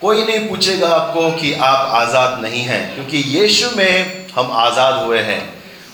कोई 0.00 0.24
नहीं 0.24 0.48
पूछेगा 0.48 0.88
आपको 0.88 1.30
कि 1.32 1.52
आप 1.52 1.94
आज़ाद 1.96 2.40
नहीं 2.42 2.62
हैं, 2.62 2.94
क्योंकि 2.94 3.16
यीशु 3.28 3.70
में 3.76 4.26
हम 4.34 4.50
आज़ाद 4.56 5.02
हुए 5.04 5.18
हैं। 5.20 5.40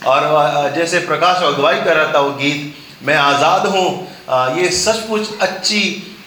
और 0.07 0.73
जैसे 0.75 0.99
प्रकाश 1.03 1.43
अगुवाई 1.45 1.81
कर 1.81 1.97
रहा 1.97 2.13
था 2.15 2.21
वो 2.21 2.33
गीत, 2.33 2.75
मैं 3.03 3.17
आज़ाद 3.17 3.67
हूँ। 3.67 3.87
ये 4.59 4.69
सचमुच 4.73 5.29
अच्छी 5.41 5.81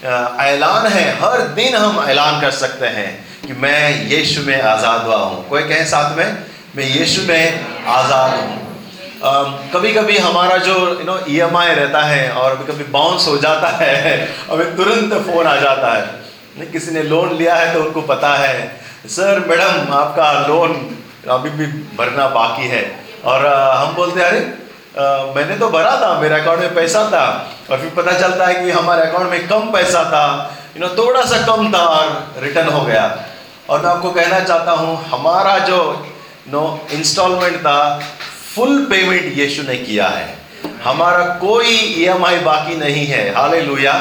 ऐलान 0.03 0.87
है। 0.87 1.05
हर 1.21 1.41
दिन 1.55 1.75
हम 1.75 2.03
ऐलान 2.09 2.41
कर 2.41 2.51
सकते 2.53 2.87
हैं 2.97 3.09
कि 3.48 3.54
मैं 3.55 4.09
यीशु 4.09 4.41
में 4.41 4.62
आज़ाद 4.62 5.05
हुआ 5.05 5.18
हूँ। 5.18 5.48
कोई 5.50 5.64
कहे 5.64 5.86
साथ 5.86 6.18
में, 6.18 6.38
मैं 6.75 6.86
यीशु 6.86 7.21
में 7.28 7.86
आज़ाद 7.88 8.39
हूँ। 8.39 8.66
कभी 9.73 9.94
कभी 9.94 10.18
हमारा 10.20 10.57
जो 10.59 10.73
यू 10.73 11.05
नो 11.05 11.20
ईएमआई 11.30 11.73
रहता 11.75 12.02
है 12.04 12.30
और 12.32 12.55
कभी 12.55 12.73
कभी 12.73 12.91
बाउंस 12.91 13.28
हो 13.28 13.38
जाता 13.38 13.68
है 13.78 14.18
हमें 14.52 14.75
तुरंत 14.78 15.14
फ़ोन 15.25 15.48
आ 15.48 15.55
जाता 15.55 15.94
है। 15.94 16.27
किसी 16.65 16.91
ने 16.91 17.03
लोन 17.03 17.33
लिया 17.35 17.55
है 17.55 17.73
तो 17.73 17.83
उनको 17.83 18.01
पता 18.01 18.33
है। 18.35 18.81
सर 19.07 19.39
मैडम 19.39 19.93
आपका 19.93 20.31
लोन 20.48 20.73
अभी 21.29 21.49
भी 21.49 21.65
भरना 21.98 22.27
बाकी 22.29 22.67
है। 22.67 22.84
और 23.25 23.45
हम 23.45 23.93
बोलते 23.95 24.21
हैं, 24.21 24.27
अरे 24.27 25.34
मैंने 25.35 25.55
तो 25.57 25.70
भरा 25.70 25.95
था, 26.01 26.20
मेरे 26.20 26.39
अकाउंट 26.41 26.59
में 26.59 26.75
पैसा 26.75 27.03
था। 27.03 27.25
और 27.71 27.79
फिर 27.79 27.89
पता 27.95 28.12
चलता 28.20 28.45
है 28.45 28.63
कि 28.63 28.71
हमारे 28.71 29.07
अकाउंट 29.07 29.31
में 29.31 29.48
कम 29.48 29.71
पैसा 29.71 30.03
था। 30.03 30.55
यू 30.77 30.88
नो 30.88 30.93
थोड़ा 30.95 31.21
सा 31.25 31.45
कम 31.48 31.71
था 31.73 31.79
और 31.79 32.41
रिटर्न 32.43 32.70
हो 32.70 32.81
गया। 32.81 33.26
और 33.70 33.81
मैं 33.81 33.89
आपको 33.89 34.12
कहना 34.12 34.39
चाहता 34.39 34.71
हूँ, 34.71 35.03
हमारा 35.05 35.57
जो 35.59 36.05
नो 36.49 36.87
इंस्टॉलमेंट 36.91 37.57
था 37.57 37.99
फुल 38.55 38.85
पेमेंट 38.85 39.37
यीशु 39.37 39.63
ने 39.63 39.76
किया 39.77 40.07
है। 40.07 40.37
हमारा 40.84 41.23
कोई 41.39 41.67
ईएमआई 41.67 42.38
बाकी 42.39 42.75
नहीं 42.77 43.05
है। 43.07 43.34
हालेलुया। 43.35 43.93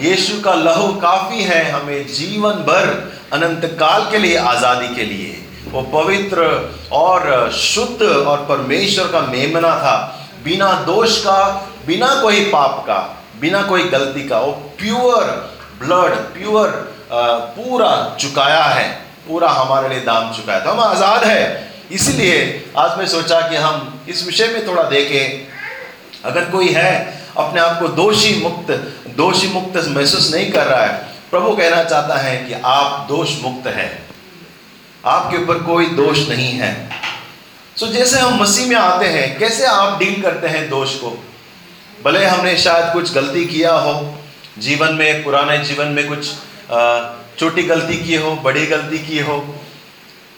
यीशु 0.00 0.40
का 0.40 0.54
लहू 0.56 0.92
काफ़ी 1.00 1.42
है 1.42 1.70
हमें 1.70 2.06
जीवन 2.08 2.62
भर 2.64 2.88
अनंत 3.32 3.64
काल 3.80 4.10
के 4.10 4.18
लिए, 4.18 4.36
आज़ादी 4.36 4.94
के 4.94 5.04
लिए। 5.04 5.36
वो 5.68 5.82
पवित्र 5.92 6.46
और 6.92 7.50
शुद्ध 7.52 8.02
और 8.02 8.38
परमेश्वर 8.46 9.08
का 9.08 9.20
मेमना 9.22 9.74
था। 9.76 9.96
बिना 10.44 10.72
दोष 10.86 11.18
का, 11.18 11.42
बिना 11.86 12.14
कोई 12.22 12.40
पाप 12.44 12.84
का, 12.86 12.98
बिना 13.40 13.62
कोई 13.62 13.82
गलती 13.88 14.28
का, 14.28 14.38
वो 14.38 14.52
प्योर 14.78 15.24
ब्लड, 15.80 16.14
प्योर 16.34 16.68
पूरा 17.12 18.16
चुकाया 18.20 18.62
है। 18.64 18.88
पूरा 19.28 19.48
हमारे 19.50 19.88
लिए 19.88 20.00
दाम 20.00 20.32
चुकाया 20.32 20.64
था। 20.64 20.70
हम 20.70 20.80
आज़ाद 20.80 21.24
है। 21.24 21.70
इसलिए 21.92 22.40
आज 22.78 22.98
मैं 22.98 23.06
सोचा 23.08 23.40
कि 23.40 23.56
हम 23.56 24.04
इस 24.08 24.24
विषय 24.26 24.46
में 24.46 24.66
थोड़ा 24.66 24.82
देखें। 24.82 25.49
अगर 26.24 26.44
कोई 26.44 26.68
है, 26.68 27.22
अपने 27.36 27.60
आप 27.60 27.78
को 27.80 27.88
दोषी 27.88 28.34
मुक्त 28.42 28.70
दोषी 29.16 29.48
मुक्त 29.48 29.76
महसूस 29.88 30.32
नहीं 30.34 30.50
कर 30.52 30.66
रहा 30.66 30.84
है, 30.84 30.92
प्रभु 31.30 31.50
कहना 31.56 31.82
चाहता 31.84 32.16
है 32.18 32.36
कि 32.44 32.54
आप 32.64 33.06
दोष 33.08 33.30
मुक्त 33.42 33.66
हैं। 33.66 33.90
आपके 35.04 35.36
ऊपर 35.36 35.58
कोई 35.62 35.86
दोष 35.96 36.28
नहीं 36.28 36.52
है। 36.52 36.72
सो 37.76 37.86
जैसे 37.86 38.18
हम 38.18 38.40
मसीह 38.40 38.68
में 38.68 38.76
आते 38.76 39.06
हैं, 39.06 39.38
कैसे 39.38 39.66
आप 39.66 39.98
डील 39.98 40.20
करते 40.22 40.48
हैं 40.48 40.68
दोष 40.70 40.94
को? 40.94 41.16
भले 42.04 42.24
हमने 42.24 42.56
शायद 42.58 42.92
कुछ 42.92 43.12
गलती 43.14 43.44
किया 43.46 43.72
हो, 43.74 43.94
जीवन 44.58 44.94
में, 44.94 45.22
पुराने 45.24 45.58
जीवन 45.58 45.86
में 45.88 46.06
कुछ 46.08 46.30
छोटी 47.38 47.62
गलती 47.62 47.96
की 47.98 48.16
हो, 48.16 48.34
बड़ी 48.36 48.66
गलती 48.66 48.98
की 48.98 49.18
हो 49.18 49.38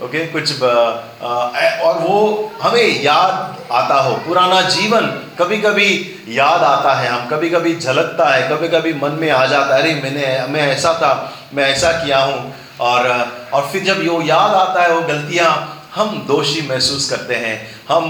ओके 0.03 0.19
okay, 0.19 0.33
कुछ 0.33 0.63
अ, 0.63 0.67
अ, 0.67 1.81
और 1.85 1.99
वो 1.99 2.53
हमें 2.63 3.03
याद 3.03 3.57
आता 3.73 3.95
हो। 3.95 4.15
पुराना 4.27 4.61
जीवन 4.71 5.07
कभी 5.39 5.59
कभी 5.59 5.89
याद 6.29 6.63
आता 6.63 6.95
है 6.95 7.09
हम 7.09 7.29
कभी 7.29 7.51
कभी 7.51 7.77
झलकता 7.79 8.29
है 8.35 8.49
कभी 8.49 8.69
कभी 8.69 8.93
मन 8.95 9.11
में 9.11 9.31
आ 9.31 9.47
जाता 9.47 9.75
है 9.75 9.83
अरे 9.83 9.95
मैंने 9.95 10.47
मैं 10.53 10.67
ऐसा 10.73 10.93
था 10.93 11.13
मैं 11.55 11.71
ऐसा 11.71 11.93
किया 11.93 12.19
हूँ। 12.19 12.55
और 12.81 13.09
और 13.53 13.69
फिर 13.73 13.85
जब 13.85 14.07
वो 14.09 14.21
याद 14.23 14.55
आता 14.55 14.83
है 14.83 14.91
वो 14.95 15.01
गलतियाँ 15.03 15.51
हम 15.95 16.25
दोषी 16.29 16.67
महसूस 16.69 17.11
करते 17.11 17.35
हैं 17.35 17.55
हम 17.89 18.05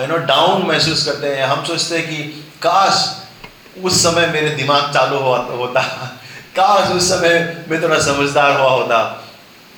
यू 0.00 0.06
नो 0.06 0.16
डाउन 0.26 0.62
महसूस 0.66 1.04
करते 1.06 1.34
हैं 1.34 1.44
हम 1.46 1.64
सोचते 1.64 1.98
हैं 1.98 2.06
कि 2.08 2.22
काश 2.62 3.04
उस 3.84 4.02
समय 4.02 4.26
मेरे 4.26 4.48
दिमाग 4.48 4.90
चालू 4.94 5.18
हुआ 5.18 5.38
होता 5.38 5.80
काश 6.58 6.92
उस 6.92 7.08
समय 7.08 7.64
मैं 7.68 7.82
थोड़ा 7.82 7.98
समझदार 7.98 8.60
हुआ 8.60 8.70
होता। 8.70 9.23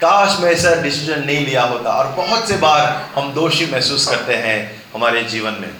काश 0.01 0.37
मैं 0.41 0.51
ऐसा 0.53 0.75
डिसीज़न 0.83 1.23
नहीं 1.25 1.45
लिया 1.47 1.63
होता 1.65 1.91
और 1.91 2.07
बहुत 2.17 2.49
से 2.49 2.57
बार 2.57 3.11
हम 3.15 3.33
दोषी 3.33 3.67
महसूस 3.67 4.07
करते 4.07 4.35
हैं 4.37 4.59
हमारे 4.95 5.23
जीवन 5.25 5.57
में। 5.61 5.71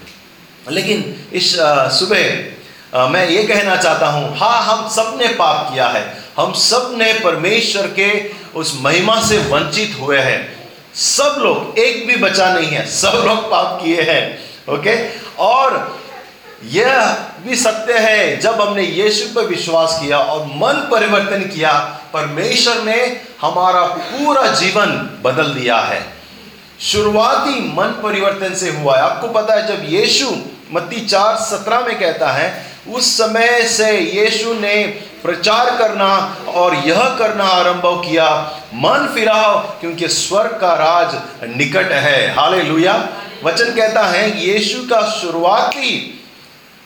लेकिन 0.69 1.15
इस 1.33 1.55
सुबह 1.99 3.09
मैं 3.11 3.29
ये 3.29 3.43
कहना 3.45 3.77
चाहता 3.77 4.07
हूँ 4.09 4.37
हाँ 4.39 4.63
हम 4.65 4.89
सबने 4.91 5.29
पाप 5.35 5.69
किया 5.73 5.89
है। 5.89 6.03
हम 6.37 6.53
सबने 6.55 7.13
परमेश्वर 7.21 7.87
के 7.99 8.11
उस 8.55 8.73
महिमा 8.83 9.21
से 9.23 9.39
वंचित 9.49 9.97
हुए 10.01 10.19
हैं। 10.19 10.41
सब 10.95 11.37
लोग, 11.39 11.79
एक 11.79 12.07
भी 12.07 12.17
बचा 12.17 12.53
नहीं 12.55 12.69
है, 12.69 12.87
सब 12.91 13.23
लोग 13.27 13.51
पाप 13.51 13.79
किए 13.83 14.03
हैं, 14.03 14.39
ओके? 14.69 14.97
और 15.39 15.99
यह 16.65 17.17
भी 17.45 17.57
सत्य 17.57 17.99
है, 17.99 18.37
जब 18.37 18.61
हमने 18.61 18.83
यीशु 18.83 19.27
पर 19.35 19.47
विश्वास 19.47 19.99
किया 20.03 20.19
और 20.19 20.45
मन 20.55 20.89
परिवर्तन 20.93 21.43
किया, 21.47 21.73
परमेश्वर 22.13 22.83
ने 22.83 22.97
हमारा 23.41 23.83
पूरा 23.83 24.47
जीवन 24.47 25.21
बदल 25.23 25.55
दिया 25.55 25.77
है। 25.77 26.07
शुरुआती 26.81 27.75
मन 27.75 28.01
परिवर्तन 28.03 28.55
से 28.55 28.71
हुआ 28.71 28.97
है। 28.97 29.03
आपको 29.03 29.29
पता 29.29 29.55
है, 29.55 29.67
जब 29.67 29.93
यीशु 29.93 30.37
मत्ती 30.73 31.01
चार 31.01 31.37
सत्रह 31.37 31.81
में 31.81 31.99
कहता 31.99 32.31
है, 32.31 32.67
उस 32.89 33.19
समय 33.19 33.63
से 33.63 33.99
यीशु 33.99 34.55
ने 34.55 35.03
प्रचार 35.23 35.77
करना 35.77 36.37
और 36.49 36.75
यह 36.75 37.09
करना 37.19 37.45
आरंभ 37.45 37.83
किया, 37.85 38.53
मन 38.75 39.11
फिराओ, 39.15 39.59
क्योंकि 39.59 40.09
स्वर्ग 40.09 40.59
का 40.61 40.75
राज 40.75 41.15
निकट 41.57 41.93
है। 41.93 42.35
हालेलुया। 42.35 43.09
वचन 43.45 43.75
कहता 43.75 44.07
है, 44.07 44.47
यीशु 44.47 44.79
का 44.83 45.01
शुरुआती 45.11 46.13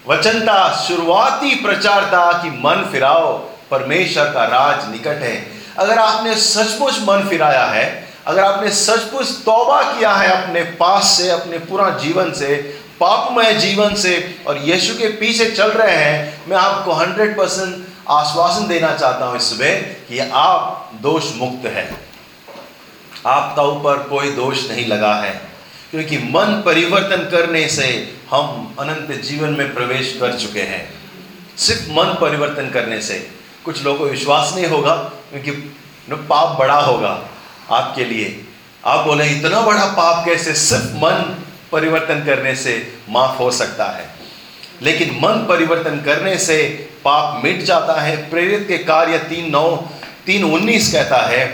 वचन 0.08 0.40
था 0.40 0.84
शुरुआती 0.88 1.54
प्रचार 1.54 2.04
था 2.04 2.32
कि 2.32 2.50
मन 2.50 2.88
फिराओ, 2.92 3.32
परमेश्वर 3.70 4.24
का 4.24 4.44
राज 4.44 4.90
निकट 4.90 5.22
है। 5.22 5.59
अगर 5.80 5.98
आपने 5.98 6.34
सचमुच 6.34 6.98
मन 7.00 7.28
फिराया 7.28 7.64
है, 7.64 8.08
अगर 8.26 8.44
आपने 8.44 8.70
सचमुच 8.70 9.30
तौबा 9.30 9.82
किया 9.82 10.12
है 10.12 10.28
अपने 10.30 10.62
पास 10.62 11.04
से, 11.04 11.30
अपने 11.30 11.58
पूरा 11.58 11.88
जीवन 11.98 12.32
से, 12.32 12.56
पापमय 13.00 13.54
जीवन 13.54 13.94
से, 13.94 14.42
और 14.46 14.58
यीशु 14.58 14.94
के 14.94 15.08
पीछे 15.08 15.50
चल 15.50 15.70
रहे 15.70 15.96
हैं, 15.96 16.44
मैं 16.48 16.56
आपको 16.56 16.92
हंड्रेड 16.92 17.36
परसेंट 17.38 17.86
आश्वासन 18.08 18.68
देना 18.68 18.96
चाहता 18.96 19.26
हूँ 19.26 19.36
इस 19.36 19.50
सुबह 19.50 19.80
कि 20.08 20.18
आप 20.18 20.90
दोष 21.02 21.34
मुक्त 21.36 21.66
हैं। 21.66 21.88
आपका 23.26 23.62
ऊपर 23.62 23.98
कोई 24.02 24.30
दोष 24.30 24.68
नहीं 24.70 24.86
लगा 24.86 25.14
है, 25.14 25.30
क्योंकि 25.90 26.18
मन 26.18 26.62
परिवर्तन 26.66 27.28
करने 27.30 27.68
से 27.68 27.88
हम 28.30 28.76
अनंत 28.80 29.20
जीवन 29.22 29.50
में 29.50 29.74
प्रवेश 29.74 30.16
कर 30.20 30.38
चुके 30.38 30.62
हैं। 30.62 30.88
सिर्फ़ 31.58 31.90
मन 31.90 32.16
परिवर्तन 32.20 32.70
करने 32.70 33.00
से। 33.00 33.39
कुछ 33.64 33.84
लोगों 33.84 33.98
को 33.98 34.04
विश्वास 34.04 34.52
नहीं 34.56 34.66
होगा, 34.66 34.94
क्योंकि 35.32 35.50
पाप 36.10 36.58
बड़ा 36.58 36.80
होगा 36.80 37.28
आपके 37.70 38.04
लिए। 38.04 38.44
आप 38.84 39.06
बोले, 39.06 39.26
इतना 39.26 39.60
बड़ा 39.60 39.84
पाप 39.84 40.24
कैसे 40.24 40.54
सिर्फ़ 40.54 40.84
मन 40.84 41.44
परिवर्तन 41.72 42.24
करने 42.24 42.54
से 42.54 42.94
माफ़ 43.08 43.38
हो 43.38 43.50
सकता 43.50 43.84
है? 43.84 44.10
लेकिन 44.82 45.18
मन 45.22 45.46
परिवर्तन 45.48 46.00
करने 46.00 46.38
से 46.38 46.88
पाप 47.04 47.44
मिट 47.44 47.62
जाता 47.62 48.00
है। 48.00 48.16
प्रेरित 48.30 48.64
के 48.68 48.78
कार्य 48.78 49.18
तीन 49.18 49.50
नौ, 49.50 49.76
तीन 50.26 50.44
उन्नीस 50.44 50.92
कहता 50.92 51.16
है। 51.16 51.46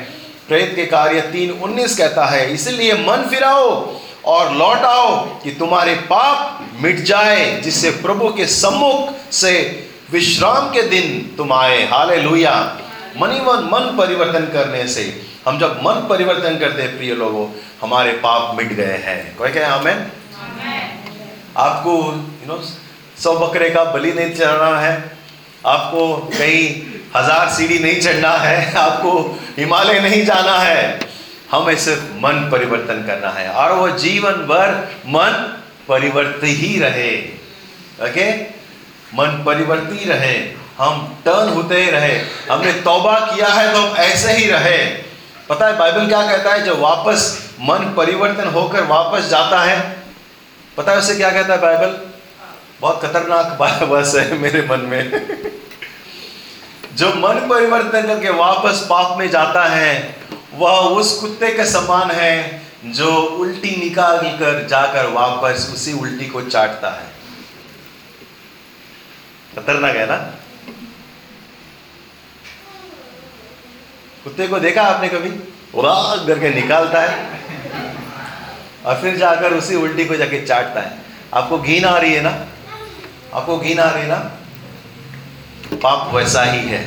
प्रेरित 0.49 0.73
के 0.77 0.87
कार्य 0.87 1.21
तीन 1.21 1.51
उन्नीस 1.51 1.97
कहता 1.99 2.27
है, 2.27 2.53
इसलिए 2.55 2.95
मन 2.95 3.27
फिराओ 3.31 3.95
और 4.25 4.53
लौट 4.53 4.79
आओ 4.79 5.25
कि 5.41 5.51
तुम्हारे 5.51 5.95
पाप 5.95 6.69
मिट 6.81 7.01
जाए, 7.01 7.61
जिससे 7.61 7.91
प्रभु 7.91 8.29
के 8.29 8.47
सम्मुख 8.47 9.33
से 9.33 9.86
विश्राम 10.11 10.69
के 10.71 10.83
दिन 10.83 11.35
तुम 11.37 11.53
आए। 11.53 11.83
हाले 11.89 12.17
लुया 12.17 12.55
मनीवन 13.19 13.65
मन 13.65 13.83
मन 13.83 13.97
परिवर्तन 13.99 14.45
करने 14.53 14.87
से 14.89 15.05
हम 15.47 15.59
जब 15.59 15.81
मन 15.83 16.07
परिवर्तन 16.09 16.59
करते 16.59 16.83
हैं 16.83 16.97
प्रिय 16.97 17.15
लोगों 17.15 17.47
हमारे 17.81 18.13
पाप 18.23 18.55
मिट 18.59 18.73
गए 18.73 18.97
हैं। 19.05 19.37
कोई 19.37 19.51
कहे 19.51 19.65
हमें 19.65 20.11
आपको 21.59 21.93
यू 21.93 22.47
नो 22.47 22.61
सौ 23.19 23.33
बकरे 23.39 23.71
का 23.71 23.85
बलि 23.93 24.13
नहीं 24.13 24.35
चढ़ना 24.35 24.79
है 24.79 24.95
आपको 25.67 26.17
कहीं 26.17 26.65
हज़ार 27.17 27.49
सीढ़ी 27.51 27.79
नहीं 27.79 28.01
चढ़ना 28.01 28.33
है 28.39 28.75
आपको 28.77 29.13
हिमालय 29.59 30.01
नहीं 30.01 30.25
जाना 30.25 30.59
है। 30.59 30.83
हमें 31.51 31.77
सिर्फ़ 31.77 32.03
मन 32.23 32.49
परिवर्तन 32.53 33.05
करना 33.07 33.31
है। 33.31 33.49
और 33.51 33.73
वो 33.73 33.89
जीवन 33.99 34.45
भर 34.47 34.75
मन 35.09 35.33
परिवर्तित 35.89 36.59
ही 36.59 36.79
रहे। 36.81 37.11
ओके? 38.03 38.27
मन 39.19 39.43
परिवर्ती 39.47 40.05
रहे, 40.09 40.37
हम 40.79 41.23
टर्न 41.25 41.49
होते 41.49 41.83
ही 41.83 41.91
रहे। 41.91 42.17
हमने 42.51 42.73
तौबा 42.73 43.19
किया 43.21 43.49
है 43.49 43.73
तो 43.73 43.79
हम 43.79 43.97
ऐसे 43.97 44.33
ही 44.33 44.51
रहे। 44.51 44.79
पता 45.49 45.67
है, 45.67 45.77
बाइबल 45.79 46.07
क्या 46.07 46.23
कहता 46.23 46.53
है? 46.53 46.65
जब 46.65 46.81
वापस 46.81 47.51
मन 47.61 47.95
परिवर्तन 47.97 48.49
होकर 48.49 48.83
वापस 48.83 49.29
जाता 49.29 49.63
है, 49.63 49.97
पता 50.77 50.93
है 50.93 50.99
उसे 50.99 51.15
क्या 51.15 51.31
कहता 51.31 51.55
है 51.55 51.61
बाइबल? 51.61 51.97
बहुत 52.81 53.03
खतरनाक 53.03 53.83
वर्ष 53.83 54.15
है 54.15 54.39
मेरे 54.39 54.63
मन 54.71 54.81
में। 54.81 55.11
जो 56.95 57.09
मन 57.09 57.49
परिवर्तन 57.49 58.07
करके 58.07 58.31
वापस 58.31 58.87
पाप 58.91 59.19
में 59.19 59.31
जाता 59.31 59.65
है, 59.65 60.17
वह 60.55 60.71
उस 60.71 61.19
कुत्ते 61.21 61.53
के 61.53 61.65
समान 61.65 62.11
है 62.11 62.63
जो 62.85 63.17
उल्टी 63.17 63.77
निकाल 63.77 64.19
कर 64.19 64.67
जाकर 64.71 65.07
वापस 65.07 65.71
उसी 65.75 65.93
उल्टी 65.93 66.27
को 66.27 66.43
चाटता 66.43 66.89
है। 66.89 67.16
खतरनाक 69.57 69.97
है 69.97 70.07
ना? 70.07 70.17
कुत्ते 74.25 74.49
को 74.49 74.59
देखा 74.59 74.83
आपने 74.83 75.09
कभी? 75.09 75.31
वाह 75.75 76.27
करके 76.27 76.51
निकालता 76.51 77.01
है 77.01 77.41
और 78.87 79.01
फिर 79.01 79.17
जाकर 79.17 79.53
उसी 79.53 79.75
उल्टी 79.75 80.05
को 80.05 80.17
जाके 80.17 80.47
चाटता 80.47 80.81
है। 80.81 80.99
आपको 81.35 81.59
घीन 81.59 81.85
आ 81.85 81.99
रही 81.99 82.13
है 82.15 82.21
ना? 82.21 82.45
आपको 83.35 83.59
घीन 83.59 83.81
आ 83.81 83.91
रही 83.91 84.03
है 84.03 84.09
ना? 84.09 84.19
पाप 85.77 86.15
वैसा 86.15 86.43
ही 86.43 86.69
है। 86.69 86.85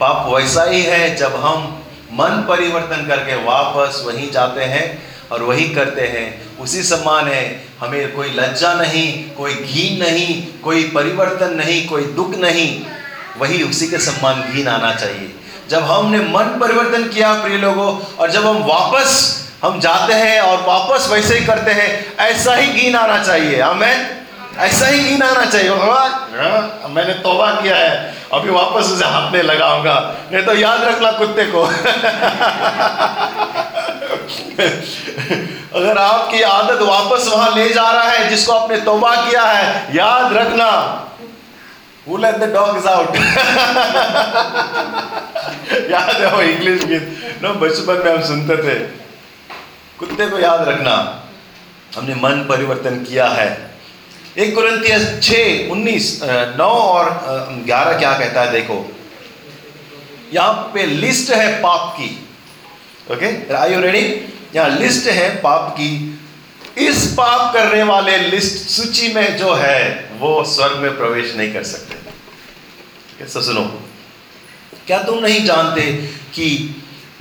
पाप 0.00 0.26
वैसा 0.34 0.64
ही 0.64 0.82
है 0.82 1.16
जब 1.16 1.34
हम 1.36 1.84
मन 2.12 2.44
परिवर्तन 2.48 3.06
करके 3.06 3.34
वापस 3.44 4.02
वहीं 4.06 4.30
जाते 4.30 4.64
हैं 4.64 5.07
और 5.32 5.42
वही 5.42 5.68
करते 5.68 6.00
हैं। 6.00 6.58
उसी 6.58 6.82
समान 6.82 7.28
है 7.28 7.64
हमें 7.80 8.12
कोई 8.12 8.28
लज्जा 8.28 8.74
नहीं 8.74 9.30
कोई 9.30 9.54
घीन 9.54 10.02
नहीं 10.02 10.46
कोई 10.64 10.84
परिवर्तन 10.84 11.54
नहीं 11.54 11.88
कोई 11.88 12.02
दुख 12.02 12.34
नहीं। 12.34 12.82
वही 13.38 13.62
उसी 13.62 13.88
के 13.88 13.98
सम्मान 13.98 14.52
घीन 14.52 14.68
आना 14.68 14.94
चाहिए। 14.94 15.34
जब 15.70 15.82
हमने 15.82 16.18
मन 16.18 16.58
परिवर्तन 16.60 17.08
किया 17.08 17.34
प्रिय 17.34 17.58
लोगों 17.58 18.16
और 18.16 18.30
जब 18.30 18.46
हम 18.46 18.56
वापस 18.56 19.38
हम 19.64 19.80
जाते 19.80 20.12
हैं 20.12 20.40
और 20.40 20.64
वापस 20.68 21.10
वैसे 21.10 21.38
ही 21.38 21.46
करते 21.46 21.70
हैं 21.70 22.16
ऐसा 22.16 22.54
ही 22.54 22.66
घीन 22.66 22.96
आना 22.96 23.24
चाहिए। 23.24 23.60
हमें 23.60 24.18
ऐसा 24.58 24.86
ही 24.86 25.00
घीन 25.00 25.22
आना 25.22 25.44
चाहिए। 25.44 25.68
हाँ, 25.68 26.88
मैंने 26.90 27.14
तोबा 27.14 27.50
किया 27.50 27.76
है। 27.76 28.14
अभी 28.32 28.50
वापस 28.50 28.84
उसे 28.84 29.04
हाथ 29.04 29.32
में 29.32 29.42
लगाऊँगा 29.42 30.14
नहीं 30.32 30.42
तो 30.42 30.54
याद 30.54 30.82
रखना 30.82 31.12
कुत्ते 31.12 31.44
को। 31.44 31.64
अगर 35.74 35.98
आपकी 35.98 36.42
आदत 36.42 36.78
वापस 36.82 37.28
वहाँ 37.28 37.54
ले 37.56 37.68
जा 37.68 37.90
रहा 37.90 38.02
है, 38.02 38.28
जिसको 38.28 38.52
आपने 38.52 38.80
तोबा 38.80 39.16
किया 39.16 39.42
है, 39.42 39.96
याद 39.96 40.32
रखना। 40.32 41.04
Let 42.08 42.30
the 42.30 42.46
dogs 42.46 42.80
out? 42.80 43.14
याद 45.90 46.16
है 46.16 46.32
वो 46.32 46.42
इंग्लिश 46.42 46.84
गीत? 46.84 47.38
नो, 47.42 47.54
बचपन 47.54 48.02
में 48.04 48.16
हम 48.16 48.22
सुनते 48.22 48.56
थे। 48.56 48.74
कुत्ते 49.98 50.26
को 50.26 50.38
याद 50.38 50.68
रखना। 50.68 51.22
हमने 51.96 52.14
मन 52.14 52.46
परिवर्तन 52.48 53.04
किया 53.04 53.26
है। 53.26 53.70
एक 54.38 54.54
कुरंतिया 54.54 54.98
छ, 54.98 55.30
उन्नीस 55.70 56.20
नौ 56.58 56.68
और 56.68 57.18
ग्यारह 57.66 57.98
क्या 57.98 58.18
कहता 58.18 58.40
है, 58.40 58.52
देखो। 58.52 58.92
यहाँ 60.32 60.70
पे 60.74 60.86
लिस्ट 60.86 61.32
है 61.32 61.62
पाप 61.62 61.94
की। 61.94 62.27
ओके 63.10 63.54
आई 63.54 63.72
यू 63.72 63.80
रेडी 63.80 64.34
यहाँ 64.56 64.68
लिस्ट 64.70 65.06
है 65.08 65.28
पाप 65.40 65.74
की। 65.80 66.20
इस 66.78 67.06
पाप 67.12 67.54
करने 67.54 67.82
वाले 67.82 68.18
लिस्ट 68.18 68.68
सूची 68.68 69.12
में 69.14 69.36
जो 69.36 69.54
है, 69.54 70.10
वो 70.18 70.44
स्वर्ग 70.44 70.76
में 70.76 70.96
प्रवेश 70.96 71.34
नहीं 71.36 71.52
कर 71.52 71.62
सकते। 71.62 71.94
कैसा 73.18 73.40
सुनो। 73.40 73.62
क्या 74.86 75.02
तुम 75.02 75.18
नहीं 75.18 75.44
जानते 75.44 75.82
कि 76.34 76.48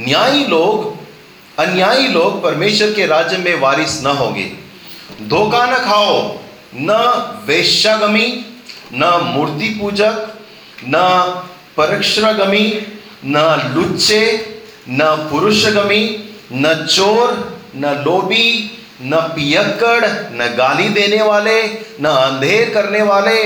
न्यायी 0.01 0.45
लोग, 0.45 0.97
अन्यायी 1.59 2.07
लोग 2.07 2.43
परमेश्वर 2.43 2.93
के 2.93 3.05
राज्य 3.05 3.37
में 3.37 3.59
वारिस 3.59 4.03
न 4.03 4.07
होंगे। 4.07 4.51
धोखा 5.21 5.65
न 5.65 5.75
खाओ। 5.75 6.39
न 6.75 6.91
वेश्यागमी, 7.45 8.45
न 8.93 9.19
मूर्ति 9.23 9.69
पूजक 9.69 10.33
न 10.83 10.95
परीक्षागमी 11.77 12.87
न 13.25 13.37
लुच्चे 13.75 14.21
न 14.89 15.27
पुरुषगमी, 15.31 16.29
न 16.53 16.87
चोर, 16.89 17.57
न 17.75 17.85
लोभी, 17.85 18.71
न 19.01 19.15
पियक्कड़, 19.15 20.05
न 20.09 20.53
गाली 20.57 20.89
देने 20.89 21.23
वाले, 21.23 21.63
न 22.01 22.05
अंधेर 22.05 22.69
करने 22.69 23.01
वाले 23.01 23.43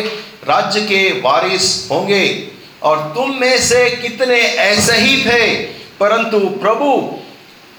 राज्य 0.47 0.81
के 0.81 1.11
वारिस 1.11 1.87
होंगे। 1.91 2.47
और 2.83 2.97
तुम 3.15 3.35
में 3.39 3.57
से 3.57 3.89
कितने 3.89 4.41
ऐसे 4.41 4.93
ही 4.93 5.25
थे? 5.25 5.55
परंतु 5.99 6.39
प्रभु, 6.39 7.17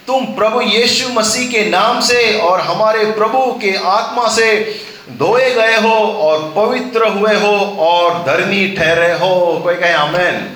तुम 0.07 0.25
प्रभु 0.25 0.61
यीशु 0.61 1.09
मसीह 1.09 1.51
के 1.51 1.71
नाम 1.71 2.01
से 2.01 2.39
और 2.39 2.61
हमारे 2.61 3.05
प्रभु 3.05 3.39
के 3.39 3.75
आत्मा 3.85 4.29
से 4.29 4.77
धोए 5.19 5.51
गए 5.51 5.77
हो 5.77 5.95
और 6.13 6.53
पवित्र 6.57 7.09
हुए 7.09 7.35
हो 7.35 7.77
और 7.79 8.25
धर्मी 8.27 8.69
ठहरे 8.79 9.13
हो। 9.13 9.61
कोई 9.65 9.75
कहे 9.75 9.93
आमेन। 9.93 10.49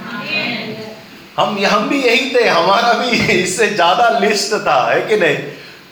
हम 1.38 1.58
हम 1.66 1.88
भी 1.88 2.02
यही 2.02 2.30
थे, 2.34 2.48
हमारा 2.48 2.92
भी 2.92 3.10
इससे 3.34 3.66
ज़्यादा 3.68 4.08
लिस्ट 4.18 4.54
था, 4.66 4.80
है 4.90 5.00
कि 5.00 5.16
नहीं? 5.16 5.36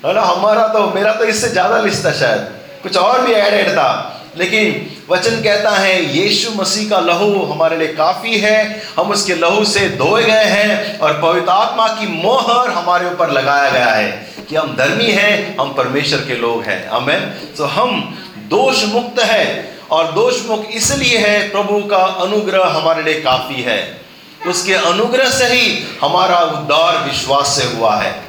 है 0.04 0.12
ना 0.14 0.22
हमारा 0.22 0.66
तो 0.68 0.86
मेरा 0.94 1.12
तो 1.12 1.24
इससे 1.24 1.48
ज़्यादा 1.48 1.78
लिस्ट 1.78 2.04
था 2.04 2.12
शायद। 2.12 2.48
कुछ 2.82 2.96
और 2.98 3.20
भी 3.20 3.32
एडेड 3.32 3.70
था। 3.70 4.10
लेकिन 4.36 4.90
वचन 5.10 5.42
कहता 5.42 5.70
है, 5.70 6.16
यीशु 6.16 6.50
मसीह 6.52 6.88
का 6.90 6.98
लहू 7.00 7.42
हमारे 7.44 7.76
लिए 7.76 7.88
काफ़ी 7.94 8.38
है। 8.38 8.82
हम 8.98 9.10
उसके 9.10 9.34
लहू 9.34 9.64
से 9.64 9.88
धोए 9.96 10.22
गए 10.24 10.44
हैं 10.46 10.98
और 10.98 11.20
पवित्र 11.22 11.50
आत्मा 11.50 11.86
की 11.88 12.06
मोहर 12.06 12.70
हमारे 12.70 13.06
ऊपर 13.06 13.30
लगाया 13.30 13.70
गया 13.70 13.90
है 13.90 14.10
कि 14.48 14.56
हम 14.56 14.74
धर्मी 14.76 15.10
हैं, 15.10 15.56
हम 15.58 15.72
परमेश्वर 15.74 16.18
के 16.18 16.36
लोग 16.36 16.62
हैं। 16.62 16.88
हमें 16.88 17.54
तो 17.56 17.64
हम 17.66 18.16
दोष 18.48 18.84
मुक्त 18.84 19.20
है 19.22 19.46
और 19.90 20.12
दोष 20.12 20.46
मुक्त 20.46 20.74
इसलिए 20.74 21.18
है, 21.18 21.50
प्रभु 21.50 21.78
का 21.84 22.02
अनुग्रह 22.22 22.66
हमारे 22.70 23.02
लिए 23.02 23.20
काफ़ी 23.22 23.62
है। 23.62 24.03
उसके 24.46 24.74
अनुग्रह 24.74 25.30
से 25.30 25.44
ही 25.44 25.84
हमारा 26.00 26.38
उद्धार 26.38 27.10
विश्वास 27.10 27.48
से 27.48 27.76
हुआ 27.76 27.96
है। 27.96 28.24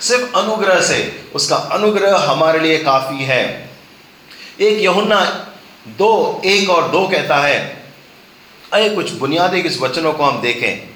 सिर्फ़ 0.00 0.36
अनुग्रह 0.36 0.80
से, 0.80 1.24
उसका 1.34 1.56
अनुग्रह 1.56 2.16
हमारे 2.16 2.58
लिए 2.58 2.78
काफ़ी 2.78 3.24
है। 3.24 3.70
एक 4.60 4.80
यहुन्ना 4.80 5.46
दो, 5.88 6.42
एक 6.44 6.70
और 6.70 6.88
दो 6.88 7.08
कहता 7.08 7.36
है, 7.36 7.84
अरे, 8.72 8.88
कुछ 8.88 9.10
बुनियादी 9.10 9.60
इस 9.60 9.80
वचनों 9.80 10.12
को 10.12 10.24
हम 10.24 10.40
देखें। 10.40 10.90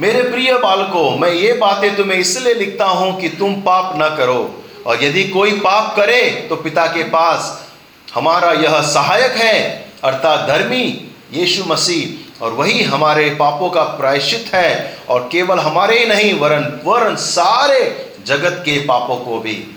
मेरे 0.00 0.22
प्रिय 0.22 0.58
बालकों, 0.58 1.18
मैं 1.18 1.32
ये 1.32 1.52
बातें 1.52 1.96
तुम्हें 1.96 2.18
इसलिए 2.18 2.54
लिखता 2.54 2.84
हूँ 2.84 3.20
कि 3.20 3.28
तुम 3.28 3.54
पाप 3.54 3.96
ना 3.96 4.08
करो, 4.08 4.64
और 4.86 5.04
यदि 5.04 5.24
कोई 5.24 5.52
पाप 5.52 5.96
करे 5.96 6.46
तो 6.48 6.56
पिता 6.56 6.86
के 6.86 7.02
पास 7.02 7.68
हमारा 8.14 8.52
यह 8.52 8.82
सहायक 8.82 9.32
है, 9.32 9.88
अर्थात 10.04 10.48
धर्मी 10.48 11.10
यीशु 11.32 11.64
मसीह। 11.64 12.21
और 12.42 12.52
वही 12.52 12.82
हमारे 12.82 13.30
पापों 13.30 13.70
का 13.70 13.82
प्रायश्चित 13.82 14.54
है 14.54 14.98
और 15.08 15.28
केवल 15.32 15.58
हमारे 15.58 15.98
ही 15.98 16.06
नहीं, 16.06 16.38
वरन 16.38 16.80
वरन 16.84 17.16
सारे 17.16 18.10
जगत 18.26 18.62
के 18.64 18.78
पापों 18.78 19.16
को 19.16 19.38
भी। 19.38 19.76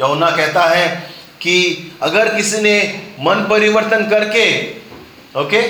यमुना 0.00 0.30
कहता 0.30 0.66
है 0.66 0.88
कि 1.40 1.92
अगर 2.02 2.36
किसी 2.36 2.60
ने 2.60 3.00
मन 3.20 3.46
परिवर्तन 3.50 4.04
करके, 4.04 4.62
ओके, 5.40 5.62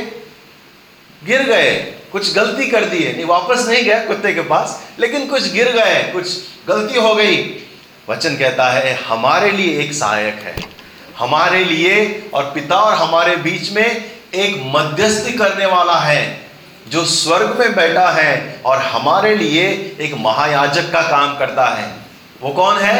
गिर 1.27 1.43
गए, 1.43 1.75
कुछ 2.13 2.35
गलती 2.35 2.67
कर 2.67 2.85
दी 2.85 3.03
है, 3.03 3.13
नहीं, 3.17 3.25
वापस 3.25 3.67
नहीं 3.69 3.85
गया 3.85 4.05
कुत्ते 4.05 4.33
के 4.33 4.41
पास, 4.41 4.83
लेकिन 4.99 5.27
कुछ 5.27 5.53
गिर 5.53 5.73
गए, 5.73 6.03
कुछ 6.13 6.39
गलती 6.69 6.99
हो 6.99 7.15
गई, 7.15 7.37
वचन 8.11 8.37
कहता 8.37 8.71
है, 8.71 8.95
हमारे 8.95 9.51
लिए 9.51 9.81
एक 9.81 9.93
सहायक 9.93 10.35
है। 10.35 10.57
हमारे 11.19 11.65
लिए 11.65 12.25
और 12.35 12.45
पिता 12.45 12.77
और 12.77 12.95
हमारे 12.95 13.37
बीच 13.37 13.73
में 13.73 14.05
एक 14.35 14.63
मध्यस्थी 14.67 15.33
करने 15.33 15.67
वाला 15.67 15.99
है, 15.99 16.51
जो 16.89 17.05
स्वर्ग 17.05 17.59
में 17.59 17.75
बैठा 17.75 18.09
है 18.11 18.61
और 18.65 18.79
हमारे 18.83 19.35
लिए 19.35 19.67
एक 20.01 20.15
महायाजक 20.19 20.91
का 20.93 21.03
काम 21.03 21.37
करता 21.39 21.67
है। 21.69 21.91
वो 22.43 22.51
कौन 22.51 22.79
है? 22.79 22.97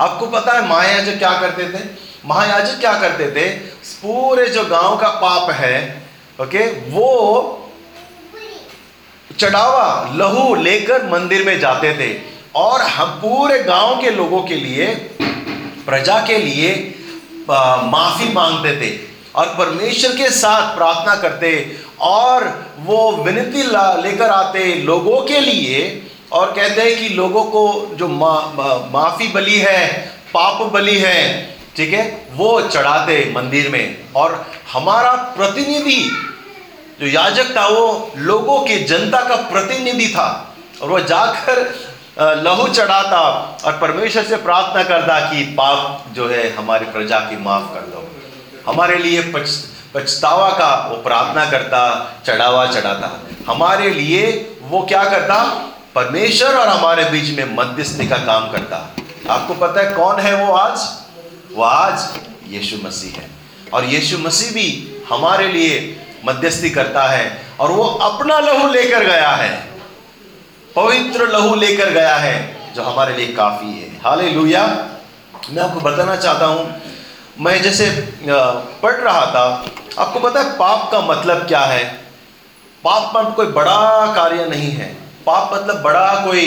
आपको 0.00 0.26
पता 0.26 0.52
है 0.52 0.68
महायाजक 0.68 1.18
क्या 1.18 1.32
करते 1.40 1.68
थे? 1.68 1.82
महायाजक 2.24 2.80
क्या 2.80 2.92
करते 3.00 3.30
थे? 3.30 3.48
पूरे 4.02 4.46
जो 4.46 4.64
गाँव 4.64 4.96
का 4.96 5.08
पाप 5.20 5.50
है, 5.50 6.02
ओके, 6.40 6.66
वो 6.90 7.70
चढ़ावा, 9.38 10.12
लहू 10.14 10.54
लेकर 10.54 11.06
मंदिर 11.06 11.44
में 11.46 11.58
जाते 11.60 11.92
थे। 11.94 12.10
और 12.54 12.82
हम 12.82 13.08
पूरे 13.22 13.62
गाँव 13.62 14.00
के 14.00 14.10
लोगों 14.10 14.42
के 14.42 14.56
लिए, 14.56 14.86
प्रजा 15.86 16.18
के 16.26 16.38
लिए 16.38 16.72
माफ़ी 17.50 18.32
मांगते 18.32 18.72
थे। 18.80 18.90
और 19.36 19.46
परमेश्वर 19.58 20.16
के 20.16 20.30
साथ 20.30 20.76
प्रार्थना 20.76 21.14
करते 21.16 21.80
और 22.00 22.44
वो 22.78 23.10
विनती 23.12 23.62
लेकर 24.02 24.30
आते 24.30 24.74
लोगों 24.74 25.20
के 25.22 25.40
लिए 25.40 26.02
और 26.32 26.52
कहते 26.52 26.82
हैं 26.82 26.98
कि 26.98 27.08
लोगों 27.08 27.44
को 27.44 27.90
जो 27.94 28.08
मा, 28.08 28.32
मा, 28.54 28.74
माफ़ी 28.92 29.28
बलि 29.28 29.58
है 29.58 29.86
पाप 30.34 30.62
बलि 30.72 30.98
है 30.98 31.56
ठीक 31.76 31.92
है 31.92 32.04
वो 32.32 32.60
चढ़ाते 32.60 33.32
मंदिर 33.34 33.68
में। 33.68 33.96
और 34.16 34.46
हमारा 34.72 35.12
प्रतिनिधि 35.36 36.00
जो 37.00 37.06
याजक 37.06 37.56
था 37.56 37.66
वो 37.66 38.12
लोगों 38.16 38.60
के 38.60 38.78
जनता 38.84 39.20
का 39.20 39.36
प्रतिनिधि 39.36 40.08
था 40.08 40.54
और 40.82 40.88
वो 40.88 41.00
जाकर 41.00 41.60
लहू 42.18 42.68
चढ़ाता 42.68 43.20
और 43.64 43.72
परमेश्वर 43.72 44.24
से 44.24 44.36
प्रार्थना 44.36 44.82
करता 44.82 45.18
कि 45.20 45.42
पाप 45.58 46.04
जो 46.12 46.28
है 46.28 46.48
हमारी 46.56 46.86
प्रजा 46.86 47.18
की 47.20 47.36
माफ़ 47.36 47.74
कर 47.74 47.80
दो। 47.80 48.05
हमारे 48.66 48.98
लिए 48.98 49.22
पछतावा 49.94 50.50
का 50.50 50.88
वो 50.90 50.96
प्रार्थना 50.96 51.50
करता, 51.50 52.12
चढ़ावा 52.26 52.66
चढ़ाता। 52.66 53.20
हमारे 53.48 53.90
लिए 53.90 54.56
वो 54.62 54.82
क्या 54.82 55.04
करता? 55.04 55.44
परमेश्वर 55.94 56.54
और 56.54 56.68
हमारे 56.68 57.04
बीच 57.04 57.38
में 57.38 57.56
मध्यस्थी 57.56 58.08
का 58.08 58.16
काम 58.16 58.50
करता। 58.50 58.96
आपको 59.30 59.54
पता 59.54 59.80
है 59.80 59.92
कौन 59.92 60.20
है 60.20 60.46
वो 60.46 60.52
आज? 60.52 60.80
वो 61.54 61.62
आज 61.62 62.08
यीशु 62.48 62.76
मसीह 62.84 63.10
है। 63.10 63.30
और 63.72 63.84
यीशु 63.84 64.18
मसीह 64.18 64.50
भी 64.50 64.96
हमारे 65.10 65.48
लिए 65.48 66.00
मध्यस्थी 66.24 66.70
करता 66.70 67.02
है। 67.02 67.46
और 67.60 67.70
वो 67.70 67.84
अपना 67.84 68.38
लहू 68.38 68.68
लेकर 68.68 69.04
गया 69.04 69.30
है। 69.30 69.70
पवित्र 70.76 71.28
लहू 71.28 71.54
लेकर 71.54 71.90
गया 71.90 72.16
है, 72.16 72.56
जो 72.74 72.82
हमारे 72.82 73.16
लिए 73.16 73.26
काफ़ी 73.26 73.66
है। 73.66 74.00
हाले 74.04 74.30
मैं 75.50 75.62
आपको 75.62 75.80
बताना 75.80 76.16
चाहता 76.16 76.46
हूँ 76.46 76.82
मैं 77.36 77.60
जैसे 77.62 77.86
पढ़ 78.82 78.94
रहा 78.94 79.24
था, 79.26 79.44
आपको 79.98 80.20
पता 80.20 80.40
है 80.40 80.56
पाप 80.58 80.90
का 80.92 81.00
मतलब 81.02 81.46
क्या 81.48 81.60
है? 81.62 81.84
पाप 82.84 83.12
मतलब 83.16 83.34
कोई 83.34 83.46
बड़ा 83.52 84.14
कार्य 84.14 84.44
नहीं 84.46 84.70
है। 84.72 84.88
पाप 85.26 85.52
मतलब 85.54 85.82
बड़ा 85.82 86.24
कोई 86.24 86.44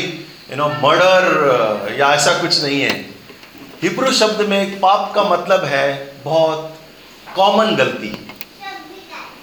यू 0.51 0.55
नो 0.57 0.67
मर्डर 0.83 1.95
या 1.99 2.11
ऐसा 2.13 2.33
कुछ 2.41 2.63
नहीं 2.63 2.81
है। 2.81 2.93
हिब्रू 3.81 4.11
शब्द 4.13 4.41
में 4.49 4.79
पाप 4.79 5.11
का 5.15 5.23
मतलब 5.25 5.63
है 5.65 5.87
बहुत 6.23 6.77
कॉमन 7.35 7.75
गलती। 7.75 8.11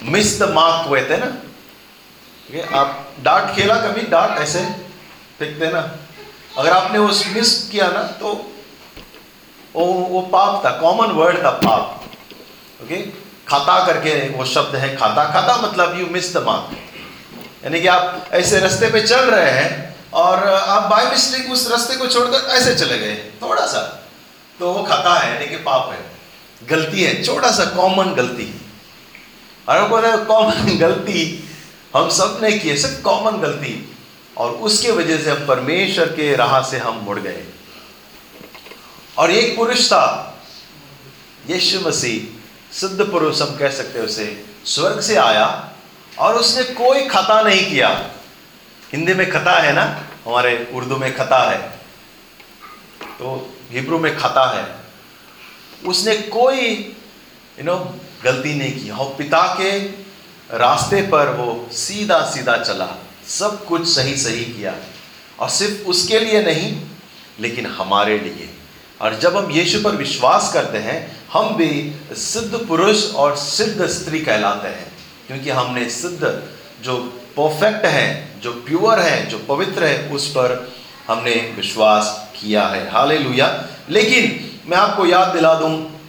मिस 0.04 0.38
द 0.40 0.50
मार्क 0.52 0.88
हुए 0.88 1.00
थे 1.02 1.16
ना? 1.16 1.26
ठीक 1.26 2.56
है, 2.56 2.66
आप 2.74 3.06
डांट 3.22 3.54
खेला 3.56 3.74
कभी, 3.76 4.02
डांट 4.02 4.38
ऐसे 4.38 4.64
फेंकते 5.38 5.70
ना 5.72 5.80
अगर 6.58 6.72
आपने 6.72 6.98
उस 7.00 7.24
मिस 7.28 7.56
किया 7.68 7.86
ना 7.90 8.02
तो 8.20 8.34
वो 9.85 9.92
वो 9.92 10.21
पाप 10.21 10.66
था 10.66 10.71
कॉमन 10.71 11.06
वर्ड 11.06 11.45
था 11.45 11.50
पाप। 11.50 12.04
ओके 12.85 12.97
खाता 13.49 13.87
करके 13.87 14.28
वो 14.28 14.45
शब्द 14.45 14.76
है 14.76 14.97
खाता। 14.97 15.25
खाता 15.25 15.56
मतलब 15.56 16.00
यू 16.00 16.06
मिस 16.06 16.37
द 16.37 16.42
मार्क 16.42 16.76
यानी 17.64 17.80
कि 17.80 17.87
आप 17.87 18.26
ऐसे 18.33 18.61
रास्ते 18.61 18.90
पे 18.90 19.02
चल 19.02 19.21
रहे 19.21 19.50
हैं 19.50 19.97
और 20.14 20.49
आप 20.49 20.83
बाय 20.83 21.06
मिस्टेक 21.06 21.52
उस 21.52 21.71
रास्ते 21.71 21.97
को 21.97 22.06
छोड़कर 22.06 22.50
ऐसे 22.50 22.75
चले 22.75 22.99
गए। 22.99 23.33
थोड़ा 23.42 23.66
सा। 23.66 24.06
तो 24.59 24.73
वो 24.73 24.83
खाता 24.85 25.14
है, 25.14 25.35
यानी 25.35 25.47
कि 25.47 25.56
पाप 25.56 25.90
है। 25.92 26.11
गलती 26.68 27.02
है, 27.02 27.23
छोटा 27.23 27.50
सा 27.50 27.64
कॉमन 27.64 28.14
गलती। 28.14 28.61
और 29.68 29.88
बोले 29.88 30.16
कॉमन 30.16 30.78
गलती 30.80 31.49
हम 31.97 32.11
सबने 32.11 32.52
की 32.52 32.76
सब 32.76 33.02
कॉमन 33.02 33.38
गलती। 33.38 33.97
और 34.37 34.50
उसके 34.50 34.90
वजह 34.90 35.18
से 35.18 35.30
हम 35.30 35.47
परमेश्वर 35.47 36.06
के 36.06 36.37
राह 36.37 36.62
से 36.62 36.78
हम 36.78 36.97
मुड़ 36.97 37.21
गए। 37.21 37.45
और 39.18 39.30
एक 39.30 39.56
पुरुष 39.56 39.87
था, 39.87 40.38
यीशु 41.50 41.80
मसीह 41.80 42.37
सिद्ध 42.75 43.11
पुरुष 43.11 43.42
हम 43.42 43.56
कह 43.56 43.70
सकते 43.70 43.99
उसे, 43.99 44.46
स्वर्ग 44.64 45.00
से 45.00 45.16
आया 45.16 45.73
और 46.18 46.35
उसने 46.35 46.62
कोई 46.62 47.02
खता 47.02 47.42
नहीं 47.42 47.70
किया। 47.70 48.11
हिंदी 48.92 49.14
में 49.14 49.30
खता 49.30 49.61
है 49.61 49.73
ना? 49.73 50.06
हमारे 50.26 50.70
उर्दू 50.75 50.96
में 50.96 51.16
खता 51.16 51.50
है। 51.50 51.58
तो 53.02 53.56
हिब्रू 53.70 53.99
में 53.99 54.16
खता 54.16 54.58
है। 54.58 54.76
उसने 55.88 56.16
कोई 56.16 56.70
यू 57.58 57.64
नो 57.64 57.96
गलती 58.25 58.54
नहीं 58.54 58.85
की। 58.85 58.90
और 58.90 59.14
पिता 59.18 59.56
के 59.61 59.78
रास्ते 60.58 61.02
पर 61.02 61.28
वो 61.28 61.68
सीधा 61.73 62.30
सीधा 62.35 62.56
चला। 62.56 62.88
सब 63.28 63.64
कुछ 63.64 63.88
सही 63.88 64.16
सही 64.16 64.44
किया। 64.44 64.75
और 65.38 65.49
सिर्फ़ 65.49 65.88
उसके 65.88 66.20
लिए 66.20 66.42
नहीं, 66.42 66.85
लेकिन 67.40 67.66
हमारे 67.66 68.18
लिए। 68.18 68.55
और 69.02 69.18
जब 69.18 69.36
हम 69.36 69.50
यीशु 69.50 69.82
पर 69.82 69.96
विश्वास 69.96 70.52
करते 70.52 70.78
हैं, 70.78 71.16
हम 71.32 71.56
भी 71.56 71.92
सिद्ध 72.12 72.66
पुरुष 72.68 73.14
और 73.14 73.36
सिद्ध 73.36 73.86
स्त्री 73.86 74.20
कहलाते 74.20 74.68
हैं, 74.68 74.92
क्योंकि 75.26 75.50
हमने 75.50 75.88
सिद्ध 75.90 76.42
जो 76.84 76.96
परफेक्ट 77.38 77.86
है, 77.86 78.40
जो 78.40 78.52
प्योर 78.52 78.98
है, 78.98 79.26
जो 79.26 79.38
पवित्र 79.38 79.84
है, 79.84 80.08
उस 80.08 80.28
पर 80.28 80.72
हमने 81.08 81.34
विश्वास 81.56 82.28
किया 82.40 82.66
है। 82.66 82.90
हाले 82.90 83.18
लेकिन 83.90 84.50
मैं 84.66 84.76
आपको 84.76 85.06
याद 85.06 85.28
दिला 85.28 85.54
दूँ, 85.54 86.00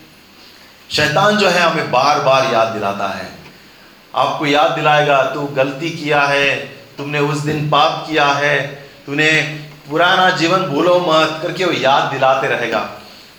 शैतान 0.90 1.36
जो 1.36 1.48
है 1.48 1.60
हमें 1.60 1.90
बार 1.90 2.20
बार 2.20 2.52
याद 2.52 2.68
दिलाता 2.68 3.08
है। 3.08 3.30
आपको 4.14 4.46
याद 4.46 4.70
दिलाएगा, 4.70 5.22
तू 5.22 5.46
गलती 5.46 5.90
किया 5.90 6.22
है, 6.22 6.56
तुमने 6.98 7.18
उस 7.18 7.38
दिन 7.38 7.68
पाप 7.70 8.04
किया 8.08 8.26
है, 8.26 8.66
तूने 9.06 9.30
पुराना 9.90 10.30
जीवन 10.30 10.58
भूलो 10.58 10.98
मत 10.98 11.38
करके 11.42 11.64
वो 11.64 11.72
याद 11.72 12.02
दिलाते 12.02 12.46
रहेगा। 12.46 12.88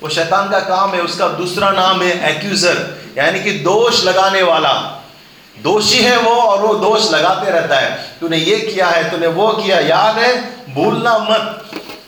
वो 0.03 0.10
शैतान 0.10 0.50
का 0.50 0.60
काम 0.60 0.94
है, 0.94 1.01
उसका 1.01 1.27
दूसरा 1.27 1.72
नाम 1.72 2.01
है 2.01 2.38
एक्यूजर 2.38 3.00
यानी 3.18 3.39
कि 3.39 3.51
दोष 3.51 4.06
लगाने 4.06 4.41
वाला। 4.41 4.74
दोषी 5.63 5.98
है 5.98 6.18
वो 6.18 6.32
और 6.32 6.60
वो 6.60 6.74
दोष 6.74 7.12
लगाते 7.12 7.51
रहता 7.51 7.75
है। 7.75 8.18
तूने 8.20 8.38
ये 8.38 8.60
किया 8.60 8.88
है, 8.88 9.12
तूने 9.12 9.27
वो 9.27 9.48
किया, 9.48 9.79
याद 9.79 10.18
है? 10.18 10.41
भूलना 10.74 11.18
मत। 11.18 11.65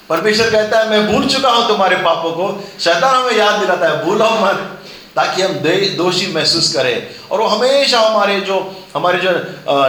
परमेश्वर 0.09 0.49
कहता 0.49 0.79
है, 0.79 0.89
मैं 0.89 1.13
भूल 1.13 1.25
चुका 1.25 1.49
हूँ 1.49 1.67
तुम्हारे 1.67 1.95
पापों 1.95 2.31
को। 2.31 2.69
शैतान 2.79 3.15
हमें 3.15 3.37
याद 3.37 3.59
दिलाता 3.59 3.87
है, 3.87 4.05
भूलो 4.05 4.29
मत। 4.29 4.80
ताकि 5.15 5.41
हम 5.41 5.53
दोषी 5.97 6.27
महसूस 6.33 6.73
करें। 6.73 7.07
और 7.31 7.41
वो 7.41 7.47
हमेशा 7.47 7.99
हमारे 7.99 8.39
जो 8.41 8.59
हमारे 8.95 9.19
जो 9.19 9.29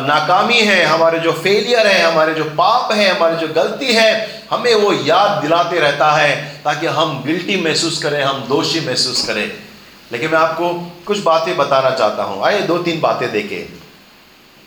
नाकामी 0.07 0.61
है, 0.61 0.85
हमारे 0.85 1.19
जो 1.19 1.33
फेलियर 1.33 1.87
है, 1.87 2.02
हमारे 2.02 2.35
जो 2.35 2.45
पाप 2.59 2.93
है, 2.93 3.09
हमारी 3.09 3.37
जो 3.37 3.49
गलती 3.55 3.93
है, 3.93 4.43
हमें 4.50 4.75
वो 4.75 4.93
याद 4.93 5.43
दिलाते 5.43 5.81
रहता 5.81 6.11
है 6.12 6.61
ताकि 6.64 6.87
हम 6.87 7.23
गिल्टी 7.26 7.57
महसूस 7.57 8.02
करें, 8.02 8.23
हम 8.23 8.45
दोषी 8.49 8.81
महसूस 8.81 9.26
करें। 9.26 9.52
लेकिन 10.12 10.31
मैं 10.31 10.38
आपको 10.38 10.69
कुछ 11.07 11.19
बातें 11.19 11.57
बताना 11.57 11.91
चाहता 11.91 12.23
हूँ। 12.23 12.45
आइए 12.45 12.61
दो 12.62 12.79
तीन 12.79 13.00
बातें 13.00 13.31
देखें। 13.33 13.64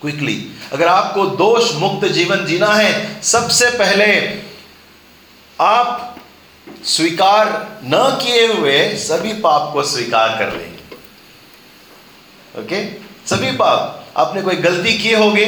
क्विकली 0.01 0.51
अगर 0.73 0.87
आपको 0.87 1.25
दोष 1.25 1.73
मुक्त 1.75 2.05
जीवन 2.07 2.45
जीना 2.45 2.67
है, 2.67 3.21
सबसे 3.23 3.69
पहले 3.69 4.09
आप 5.59 6.15
स्वीकार 6.85 7.47
न 7.83 7.97
किए 8.21 8.45
हुए 8.47 8.77
सभी 8.97 9.33
पाप 9.41 9.69
को 9.73 9.83
स्वीकार 9.83 10.35
कर 10.39 10.51
लेंगे। 10.51 10.83
ओके 12.55 12.83
सभी 13.27 13.51
पाप। 13.51 14.03
आपने 14.17 14.41
कोई 14.41 14.55
गलती 14.57 14.97
किए 14.97 15.15
होगे? 15.15 15.45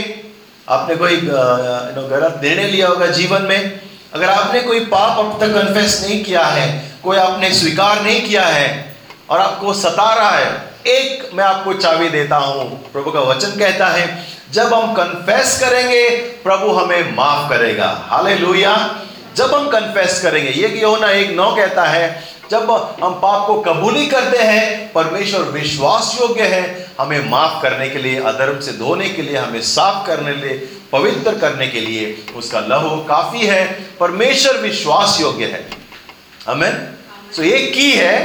आपने 0.67 0.95
कोई 0.95 1.17
गलत 1.17 2.39
निर्णय 2.43 2.63
लिया 2.63 2.87
होगा 2.87 3.07
जीवन 3.07 3.41
में? 3.41 3.79
अगर 4.13 4.29
आपने 4.29 4.61
कोई 4.61 4.79
पाप 4.85 5.19
अब 5.19 5.37
तक 5.39 5.53
कन्फेस 5.53 6.01
नहीं 6.05 6.23
किया 6.23 6.45
है, 6.45 6.67
कोई 7.03 7.17
आपने 7.17 7.53
स्वीकार 7.53 8.01
नहीं 8.03 8.21
किया 8.21 8.45
है, 8.45 8.95
और 9.29 9.39
आपको 9.39 9.73
सता 9.73 10.13
रहा 10.13 10.29
है, 10.29 10.51
एक 10.87 11.29
मैं 11.33 11.43
आपको 11.43 11.73
चाबी 11.73 12.09
देता 12.09 12.37
हूँ। 12.37 12.91
प्रभु 12.91 13.11
का 13.11 13.19
वचन 13.21 13.51
कहता 13.51 13.87
है, 13.87 14.25
जब 14.51 14.73
हम 14.73 14.93
कन्फेस 14.93 15.59
करेंगे, 15.59 16.09
प्रभु 16.43 16.71
हमें 16.71 17.15
माफ़ 17.15 17.49
करेगा। 17.49 17.89
हाले 18.09 18.35
जब 19.37 19.53
हम 19.53 19.67
कन्फेस 19.69 20.21
करेंगे, 20.21 20.49
ये 20.51 20.69
कि 20.69 20.81
होना 20.81 21.09
एक 21.11 21.31
नौ 21.31 21.55
कहता 21.55 21.83
है, 21.83 22.23
जब 22.51 22.69
हम 23.03 23.13
पाप 23.13 23.45
को 23.47 23.59
कबूली 23.61 24.05
करते 24.07 24.37
हैं, 24.37 24.91
परमेश्वर 24.93 25.41
विश्वास 25.41 26.17
योग्य 26.21 26.43
है, 26.43 26.63
हमें 26.99 27.29
माफ़ 27.29 27.61
करने 27.61 27.89
के 27.89 27.99
लिए, 27.99 28.19
अधर्म 28.21 28.59
से 28.59 28.71
धोने 28.71 29.09
के 29.09 29.21
लिए, 29.21 29.37
हमें 29.37 29.61
साफ़ 29.61 30.07
करने 30.07 30.33
के 30.33 30.47
लिए, 30.47 30.57
पवित्र 30.91 31.37
करने 31.37 31.67
के 31.67 31.81
लिए 31.81 32.25
उसका 32.35 32.59
लहू 32.59 32.97
काफ़ी 33.03 33.45
है, 33.45 33.65
परमेश्वर 33.99 34.57
विश्वास 34.57 35.17
योग्य 35.21 35.45
है। 35.45 35.65
हमें 36.47 36.87
सो 37.35 37.43
एक 37.43 37.73
की 37.73 37.91
है, 37.91 38.17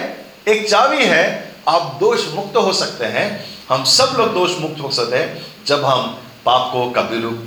एक 0.49 0.69
चाबी 0.71 1.05
है, 1.05 1.53
आप 1.69 1.97
दोष 2.01 2.27
मुक्त 2.35 2.57
हो 2.57 2.73
सकते 2.73 3.05
हैं, 3.05 3.29
हम 3.69 3.85
सब 3.85 4.17
लोग 4.19 4.33
दोष 4.35 4.59
मुक्त 4.61 4.81
हो 4.81 4.91
सकते 4.91 5.17
हैं, 5.17 5.47
जब 5.67 5.85
हम 5.85 6.19
पाप 6.47 6.71
को 6.73 6.91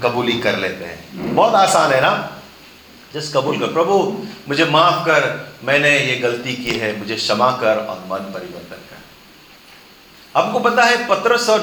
कबूली 0.04 0.40
कर 0.40 0.58
लेते 0.58 0.86
हैं। 0.86 1.36
बहुत 1.36 1.56
आसान 1.56 1.92
है 1.92 2.02
ना? 2.02 2.35
जिस 3.16 3.34
कबूल 3.34 3.60
कर, 3.60 3.66
प्रभु, 3.66 4.26
मुझे 4.50 4.66
माफ़ 4.66 4.96
कर, 4.96 5.50
मैंने 5.64 6.00
ये 6.00 6.16
गलती 6.16 6.54
की 6.54 6.72
है, 6.72 7.00
मुझे 7.00 7.16
क्षमा 7.16 7.52
कर 7.52 7.78
और 7.78 8.04
मन 8.12 8.18
परिवर्तन 8.18 8.76
कर। 8.76 9.02
आपको 10.40 10.60
पता 10.60 10.84
है 10.84 11.08
पत्रस 11.08 11.50
और 11.50 11.60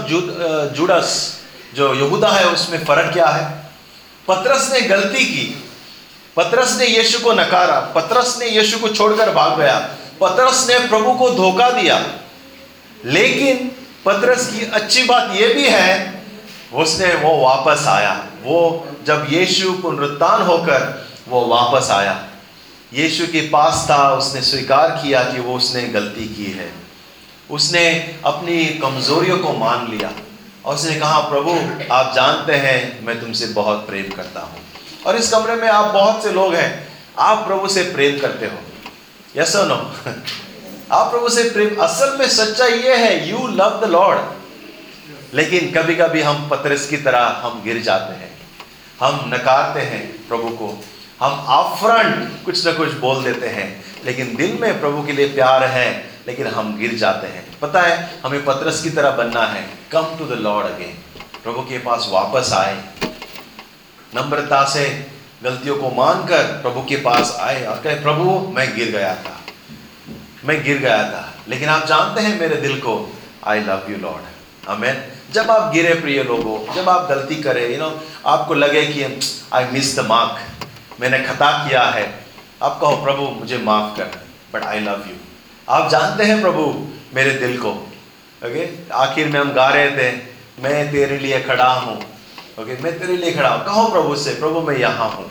जुडस, 0.77 1.39
जो 1.75 1.95
यहूदा 1.95 2.29
है, 2.29 2.47
उसमें 2.49 2.85
फ़र्क 2.85 3.13
क्या 3.13 3.27
है? 3.27 3.71
पत्रस 4.29 4.71
ने 4.73 4.81
गलती 4.81 5.25
की। 5.25 5.69
पत्रस 6.37 6.77
ने 6.79 6.87
यीशु 6.87 7.19
को 7.19 7.33
नकारा। 7.33 7.81
पत्रस 7.81 8.37
ने 8.39 8.47
यीशु 8.47 8.79
को 8.79 8.89
छोड़कर 8.89 9.31
भाग 9.31 9.59
गया। 9.59 9.79
पत्रस 10.21 10.67
ने 10.69 10.79
प्रभु 10.79 11.13
को 11.13 11.31
धोखा 11.31 11.71
दिया। 11.71 12.07
लेकिन 13.05 13.73
पत्रस 14.05 14.47
की 14.53 14.71
अच्छी 14.71 15.03
बात 15.03 15.31
यह 15.35 15.55
भी 15.55 15.69
है, 15.69 16.23
उसने 16.75 17.15
वो 17.15 17.37
वापस 17.39 17.87
आया। 17.87 18.27
वो 18.43 18.87
जब 19.07 19.27
यीशु 19.29 19.73
पुनरुत्थान 19.73 20.43
होकर 20.43 21.12
वो 21.29 21.47
वापस 21.47 21.91
आया। 21.91 22.29
यीशु 22.95 23.27
के 23.27 23.41
पास 23.41 23.87
था, 23.91 24.15
उसने 24.15 24.43
स्वीकार 24.43 24.89
किया 24.89 25.25
कि 25.25 25.41
वो 25.41 25.57
उसने 25.57 25.83
गलती 25.83 26.35
की 26.35 26.45
है। 26.45 26.73
उसने 27.51 28.17
अपनी 28.25 28.65
कमजोरियों 28.65 29.39
को 29.39 29.53
मान 29.53 29.91
लिया 29.91 30.13
और 30.65 30.75
उसने 30.75 31.01
कहा, 31.01 31.21
प्रभु, 31.21 31.61
आप 31.93 32.15
जानते 32.15 32.53
हैं, 32.53 33.07
मैं 33.07 33.21
तुमसे 33.21 33.47
बहुत 33.47 33.87
प्रेम 33.87 34.17
करता 34.17 34.41
हूँ। 34.41 34.59
और 35.07 35.17
इस 35.17 35.31
कमरे 35.31 35.55
में 35.55 35.69
आप 35.69 35.95
बहुत 35.95 36.23
से 36.23 36.33
लोग 36.33 36.55
हैं, 36.55 36.89
आप 37.19 37.47
प्रभु 37.47 37.69
से 37.69 37.83
प्रेम 37.83 38.21
करते 38.21 38.47
हो। 38.47 38.59
यस 39.37 39.57
नो 39.57 39.75
आप 40.93 41.11
प्रभु 41.11 41.29
से 41.29 41.51
प्रेम, 41.51 41.77
असल 41.77 42.17
में 42.19 42.29
सच्चा 42.29 42.67
ये 42.67 42.97
है 42.97 43.29
यू 43.29 43.47
लव 43.47 43.81
द 43.87 43.89
लॉर्ड 43.89 44.19
लेकिन 45.35 45.71
कभी 45.71 45.95
कभी 45.95 46.23
हम 46.23 46.49
पतरस 46.49 46.89
की 46.89 46.97
तरह 46.97 47.21
हम 47.21 47.63
गिर 47.65 47.83
जाते 47.83 48.13
हैं। 48.13 48.33
हम 49.01 49.31
नकारते 49.35 49.81
हैं 49.81 50.29
प्रभु 50.29 50.49
को। 50.49 50.85
हम 51.23 51.45
अपफ्रंट 51.49 52.45
कुछ 52.45 52.65
ना 52.67 52.73
कुछ 52.73 52.93
बोल 52.93 53.23
देते 53.25 53.49
हैं, 53.49 53.85
लेकिन 54.05 54.35
दिल 54.37 54.59
में 54.61 54.81
प्रभु 54.81 55.03
के 55.03 55.13
लिए 55.13 55.27
प्यार 55.27 55.65
है, 55.65 56.11
लेकिन 56.27 56.47
हम 56.47 56.77
गिर 56.77 56.95
जाते 56.95 57.27
हैं। 57.27 57.59
पता 57.61 57.81
है, 57.81 58.21
हमें 58.25 58.45
पतरस 58.45 58.83
की 58.83 58.91
तरह 58.91 59.11
बनना 59.11 59.45
है। 59.47 59.63
Come 59.93 60.07
to 60.19 60.25
the 60.25 60.39
Lord 60.39 60.67
again 60.67 60.99
प्रभु 61.45 61.61
के 61.61 61.79
पास 61.79 62.09
वापस 62.11 62.53
आए। 62.53 62.75
नम्रता 64.15 64.65
से 64.65 65.07
गलतियों 65.43 65.77
को 65.77 65.91
मानकर 65.91 66.43
प्रभु 66.63 66.81
के 66.81 66.97
पास 66.97 67.37
आए 67.41 67.65
और 67.65 67.81
कहे, 67.81 67.95
प्रभु, 67.95 68.53
मैं 68.57 68.77
गिर 68.77 68.91
गया 68.91 69.15
था। 69.15 69.41
मैं 70.45 70.63
गिर 70.65 70.79
गया 70.79 71.03
था। 71.03 71.35
लेकिन 71.49 71.69
आप 71.69 71.87
जानते 71.87 72.21
हैं 72.21 72.41
मेरे 72.41 72.57
दिल 72.57 72.79
को 72.81 73.13
I 73.45 73.61
love 73.61 73.91
you 73.91 73.97
Lord 73.97 74.69
amen 74.69 75.03
जब 75.33 75.51
आप 75.51 75.73
गिरे, 75.73 75.95
प्रिय 75.95 76.23
लोगों, 76.23 76.75
जब 76.75 76.89
आप 76.89 77.09
गलती 77.09 77.37
करें 77.37 77.71
यू 77.71 77.79
नो 77.79 78.01
आपको 78.27 78.55
लगे 78.55 78.87
कि 78.87 79.21
आई 79.53 79.65
मिस 79.65 79.99
द 79.99 80.07
मार्क 80.07 80.49
मैंने 81.03 81.19
खता 81.19 81.51
किया 81.69 81.83
है। 81.83 82.03
आप 82.63 82.79
कहो, 82.81 82.97
प्रभु, 82.97 83.23
मुझे 83.23 83.59
माफ़ 83.59 83.97
कर 83.97 84.21
बट 84.55 84.65
आई 84.65 84.81
लव 84.81 85.05
यू 85.09 85.15
आप 85.69 85.91
जानते 85.91 86.25
हैं, 86.25 86.41
प्रभु, 86.41 86.89
मेरे 87.15 87.31
दिल 87.31 87.59
को। 87.59 87.71
ओके 88.43 88.69
आखिर 88.93 89.29
में 89.29 89.41
हम 89.41 89.53
गा 89.53 89.69
रहे 89.69 89.91
थे, 89.91 90.13
मैं 90.63 90.93
तेरे 90.93 91.19
लिए 91.19 91.41
खड़ा 91.41 91.73
हूँ। 91.73 91.97
ओके 92.61 92.83
मैं 92.83 92.99
तेरे 92.99 93.17
लिए 93.17 93.33
खड़ा 93.33 93.49
हूँ। 93.49 93.65
कहो, 93.65 93.89
प्रभु 93.89 94.17
से 94.17 94.35
प्रभु, 94.35 94.61
मैं 94.61 94.77
यहाँ 94.77 95.09
हूँ। 95.09 95.31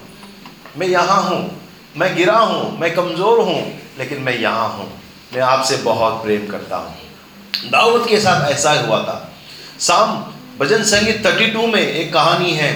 मैं 0.77 0.87
यहाँ 0.87 1.21
हूँ। 1.23 1.61
मैं 1.97 2.15
गिरा 2.15 2.37
हूँ। 2.37 2.79
मैं 2.79 2.95
कमज़ोर 2.95 3.39
हूँ, 3.39 3.81
लेकिन 3.97 4.21
मैं 4.21 4.37
यहाँ 4.37 4.69
हूँ। 4.69 4.91
मैं 5.33 5.41
आपसे 5.41 5.77
बहुत 5.77 6.23
प्रेम 6.23 6.47
करता 6.47 6.77
हूँ। 6.77 7.69
दाऊद 7.71 8.07
के 8.07 8.19
साथ 8.19 8.51
ऐसा 8.51 8.71
हुआ 8.71 9.03
था। 9.03 9.31
शाम, 9.79 10.15
भजन 10.59 10.83
संगीत 10.83 11.23
32 11.23 11.67
में 11.67 11.81
एक 11.81 12.13
कहानी 12.13 12.51
है। 12.51 12.71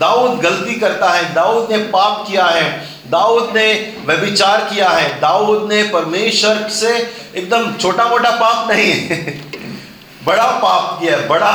दाऊद 0.00 0.38
गलती 0.40 0.74
करता 0.74 1.10
है, 1.10 1.32
दाऊद 1.34 1.70
ने 1.72 1.78
पाप 1.88 2.24
किया 2.28 2.46
है, 2.46 2.70
दाऊद 3.10 3.52
ने 3.56 3.72
व्यभिचार 4.06 4.64
किया 4.64 4.88
है, 4.88 5.20
दाऊद 5.20 5.68
ने 5.72 5.82
परमेश्वर 5.82 6.68
से 6.68 6.96
एकदम 7.36 7.72
छोटा 7.74 8.08
मोटा 8.08 8.30
पाप 8.30 8.70
नहीं 8.70 8.92
बड़ा 10.26 10.46
पाप 10.58 10.98
किया 11.00 11.16
बड़ा 11.26 11.54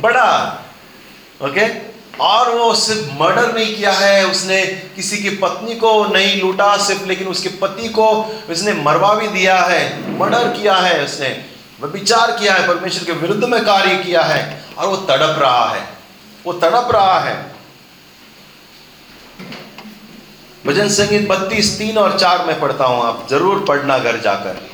बड़ा 0.00 0.28
ओके 1.44 1.66
और 2.20 2.50
वो 2.50 2.74
सिर्फ़ 2.74 3.22
मर्डर 3.22 3.54
नहीं 3.54 3.74
किया 3.76 3.92
है, 3.92 4.26
उसने 4.26 4.64
किसी 4.96 5.16
की 5.18 5.30
पत्नी 5.36 5.74
को 5.74 5.92
नहीं 6.04 6.40
लूटा 6.42 6.76
सिर्फ़, 6.76 7.06
लेकिन 7.06 7.28
उसके 7.28 7.48
पति 7.48 7.88
को 7.88 8.08
उसने 8.50 8.72
मरवा 8.72 9.14
भी 9.14 9.28
दिया 9.28 9.58
है, 9.60 10.18
मर्डर 10.18 10.48
किया 10.48 10.74
है 10.74 11.04
उसने 11.04 11.28
विचार 11.82 12.30
किया 12.32 12.54
है, 12.54 12.66
परमेश्वर 12.68 13.04
के 13.04 13.12
विरुद्ध 13.12 13.44
में 13.44 13.64
कार्य 13.64 13.96
किया 13.96 14.22
है, 14.22 14.42
और 14.78 14.86
वो 14.86 14.96
तड़प 14.96 15.36
रहा 15.38 15.64
है। 15.70 15.91
वो 16.46 16.52
तड़प 16.52 16.88
रहा 16.92 17.18
है। 17.18 17.52
भजन 20.66 20.88
संगीत 20.88 21.28
बत्तीस, 21.28 21.78
तीन 21.78 21.98
और 21.98 22.18
चार 22.18 22.46
में 22.46 22.60
पढ़ता 22.60 22.84
हूँ, 22.84 23.04
आप 23.04 23.26
ज़रूर 23.30 23.64
पढ़ना 23.68 23.98
घर 23.98 24.20
जाकर। 24.20 24.68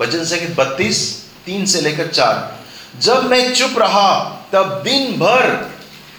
भजन 0.00 0.24
संगीत 0.24 0.56
बत्तीस, 0.56 1.26
तीन 1.46 1.66
से 1.66 1.80
लेकर 1.80 2.06
चार। 2.06 2.56
जब 3.00 3.24
मैं 3.24 3.54
चुप 3.54 3.78
रहा, 3.78 4.18
तब 4.52 4.80
दिन 4.84 5.18
भर 5.18 5.70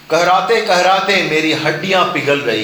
कहराते 0.09 0.61
कहराते 0.61 1.21
मेरी 1.23 1.53
हड्डियाँ 1.53 2.05
पिघल 2.05 2.39
गई। 2.39 2.63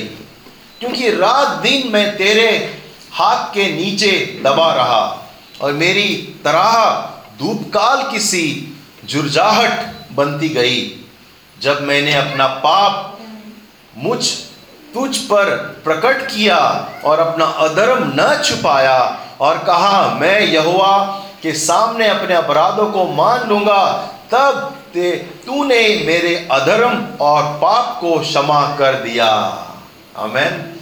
क्योंकि 0.80 1.10
रात 1.10 1.48
दिन 1.48 1.92
मैं 1.92 2.18
तेरे 2.18 2.80
हाथ 3.14 3.54
के 3.54 3.72
नीचे 3.76 4.42
दबा 4.46 4.74
रहा 4.74 5.30
और 5.62 5.74
मेरी 5.74 6.14
तरह 6.44 6.92
धूपकाल 7.40 8.12
की 8.12 8.20
सी 8.20 8.76
जुर्जाहट 9.06 9.96
बनती 10.12 10.50
गई। 10.50 11.03
जब 11.62 11.82
मैंने 11.82 12.14
अपना 12.14 12.48
पाप 12.48 13.20
मुझ, 13.98 14.28
तुझ 14.94 15.18
पर 15.18 15.56
प्रकट 15.84 16.28
किया 16.28 16.58
और 17.06 17.20
अपना 17.20 17.46
अधर्म 17.46 18.14
न 18.16 18.42
छुपाया 18.46 19.20
और 19.42 19.58
कहा, 19.58 20.18
मैं 20.22 20.42
यहुआ 20.42 20.98
के 21.42 21.54
सामने 21.54 22.08
अपने 22.08 22.36
अपराधों 22.36 22.92
को 22.92 23.06
मान 23.06 23.50
लूँगा, 23.50 23.92
तब 24.32 24.76
ते, 24.94 25.12
तूने 25.12 26.04
मेरे 26.06 26.48
अधर्म 26.52 27.08
और 27.22 27.44
पाप 27.44 27.98
को 28.02 28.20
क्षमा 28.20 28.76
कर 28.76 28.94
दिया। 28.94 29.28
आमेन। 30.18 30.80